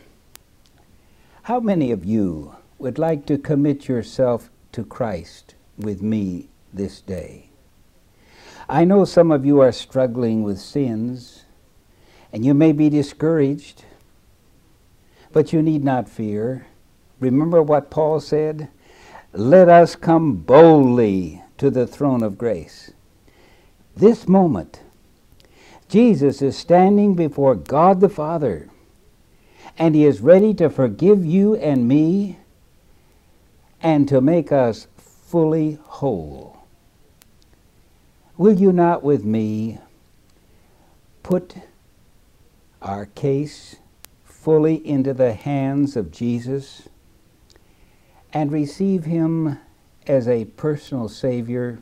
how 1.43 1.59
many 1.59 1.91
of 1.91 2.05
you 2.05 2.55
would 2.79 2.99
like 2.99 3.27
to 3.27 3.37
commit 3.37 3.89
yourself 3.89 4.49
to 4.71 4.85
Christ 4.85 5.57
with 5.77 6.01
me 6.01 6.49
this 6.73 7.01
day? 7.01 7.51
I 8.69 8.85
know 8.85 9.05
some 9.05 9.33
of 9.33 9.45
you 9.45 9.61
are 9.61 9.73
struggling 9.73 10.45
with 10.45 10.61
sins, 10.61 11.45
and 12.33 12.45
you 12.45 12.55
may 12.55 12.71
be 12.71 12.89
discouraged, 12.89 13.85
but 15.33 15.53
you 15.53 15.63
need 15.63 15.83
not 15.83 16.09
fear. 16.09 16.67
Remember 17.19 17.61
what 17.61 17.91
Paul 17.91 18.21
said? 18.21 18.69
Let 19.33 19.69
us 19.69 19.97
come 19.97 20.37
boldly 20.37 21.43
to 21.59 21.71
the 21.71 21.89
throne 21.89 22.23
of 22.23 22.39
grace. 22.39 22.93
This 23.97 24.29
moment, 24.29 24.81
Jesus 25.89 26.41
is 26.41 26.57
standing 26.57 27.15
before 27.15 27.57
God 27.57 28.01
the 28.01 28.09
Father 28.09 28.69
and 29.79 29.95
He 29.95 30.05
is 30.05 30.21
ready 30.21 30.55
to 30.55 30.69
forgive 30.69 31.25
you 31.25 31.55
and 31.57 31.89
me 31.89 32.39
and 33.83 34.09
to 34.09 34.21
make 34.21 34.53
us 34.53 34.87
fully 34.97 35.79
whole. 35.83 36.65
Will 38.37 38.53
you 38.53 38.73
not 38.73 39.03
with 39.03 39.25
me 39.25 39.79
put 41.23 41.55
our 42.81 43.07
case 43.07 43.77
fully 44.25 44.87
into 44.87 45.15
the 45.15 45.35
hands 45.35 45.97
of 45.97 46.11
Jesus 46.11 46.89
and 48.33 48.51
receive 48.51 49.05
Him 49.05 49.59
as 50.07 50.27
a 50.27 50.47
personal 50.47 51.09
Savior, 51.09 51.81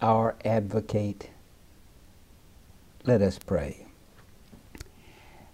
our 0.00 0.36
advocate? 0.44 1.30
Let 3.04 3.22
us 3.22 3.38
pray. 3.38 3.86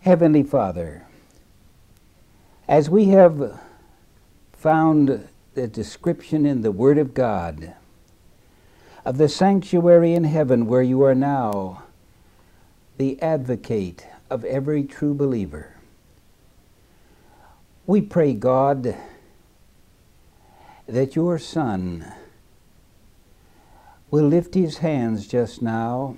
Heavenly 0.01 0.43
Father, 0.43 1.06
as 2.69 2.91
we 2.91 3.07
have 3.07 3.61
found 4.53 5.29
the 5.55 5.69
description 5.69 6.45
in 6.45 6.63
the 6.63 6.73
Word 6.73 6.99
of 6.99 7.15
God 7.15 7.75
of 9.05 9.19
the 9.19 9.29
sanctuary 9.29 10.15
in 10.15 10.25
heaven 10.25 10.67
where 10.67 10.83
you 10.83 11.03
are 11.03 11.15
now, 11.15 11.85
the 12.99 13.23
advocate 13.23 14.07
of 14.29 14.45
every 14.45 14.83
true 14.83 15.15
believer, 15.15 15.77
we 17.87 18.01
pray, 18.01 18.33
God, 18.35 18.97
that 20.89 21.15
your 21.15 21.39
Son 21.39 22.13
will 24.11 24.27
lift 24.27 24.55
his 24.55 24.79
hands 24.79 25.29
just 25.29 25.63
now 25.63 26.17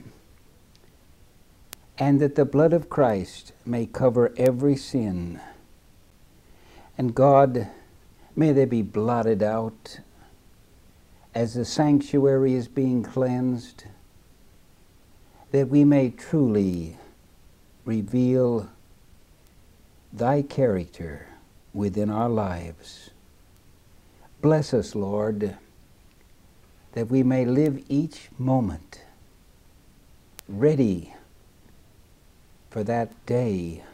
and 1.98 2.20
that 2.20 2.36
the 2.36 2.44
blood 2.46 2.72
of 2.72 2.88
Christ 2.88 3.52
may 3.66 3.84
cover 3.84 4.32
every 4.38 4.76
sin. 4.76 5.40
And 6.98 7.14
God, 7.14 7.68
may 8.34 8.50
they 8.50 8.64
be 8.64 8.82
blotted 8.82 9.42
out 9.42 10.00
as 11.32 11.54
the 11.54 11.64
sanctuary 11.64 12.54
is 12.54 12.66
being 12.66 13.04
cleansed, 13.04 13.84
that 15.52 15.68
we 15.68 15.84
may 15.84 16.10
truly 16.10 16.98
reveal 17.84 18.68
thy 20.12 20.42
character 20.42 21.28
within 21.72 22.10
our 22.10 22.28
lives. 22.28 23.10
Bless 24.42 24.74
us, 24.74 24.96
Lord, 24.96 25.56
that 26.92 27.08
we 27.08 27.22
may 27.22 27.44
live 27.44 27.84
each 27.88 28.28
moment 28.38 29.02
ready 30.48 31.14
for 32.70 32.82
that 32.82 33.10
day 33.26 33.84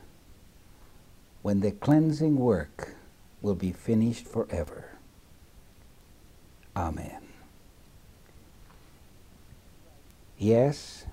when 1.45 1.61
the 1.61 1.73
cleansing 1.73 2.37
work 2.37 2.95
will 3.43 3.55
be 3.55 3.71
finished 3.71 4.27
forever. 4.27 4.97
Amen. 6.75 7.21
Yes, 10.39 11.05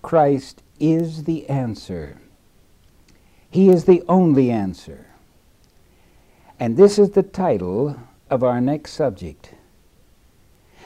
Christ 0.00 0.62
is 0.80 1.24
the 1.24 1.46
answer. 1.50 2.16
He 3.50 3.68
is 3.68 3.84
the 3.84 4.02
only 4.08 4.50
answer. 4.50 5.08
And 6.58 6.78
this 6.78 6.98
is 6.98 7.10
the 7.10 7.22
title 7.22 8.00
of 8.30 8.42
our 8.42 8.62
next 8.62 8.92
subject. 8.92 9.52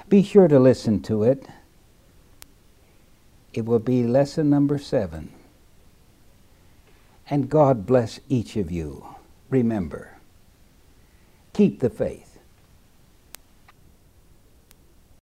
Be 0.09 0.25
sure 0.25 0.49
to 0.49 0.59
listen 0.59 1.01
to 1.03 1.23
it. 1.23 1.47
It 3.53 3.67
will 3.67 3.79
be 3.79 4.03
lesson 4.03 4.51
number 4.51 4.79
seven. 4.79 5.33
And 7.31 7.49
God 7.49 7.87
bless 7.87 8.21
each 8.29 8.57
of 8.57 8.71
you. 8.71 9.07
Remember, 9.51 10.19
keep 11.53 11.81
the 11.81 11.91
faith. 11.91 12.34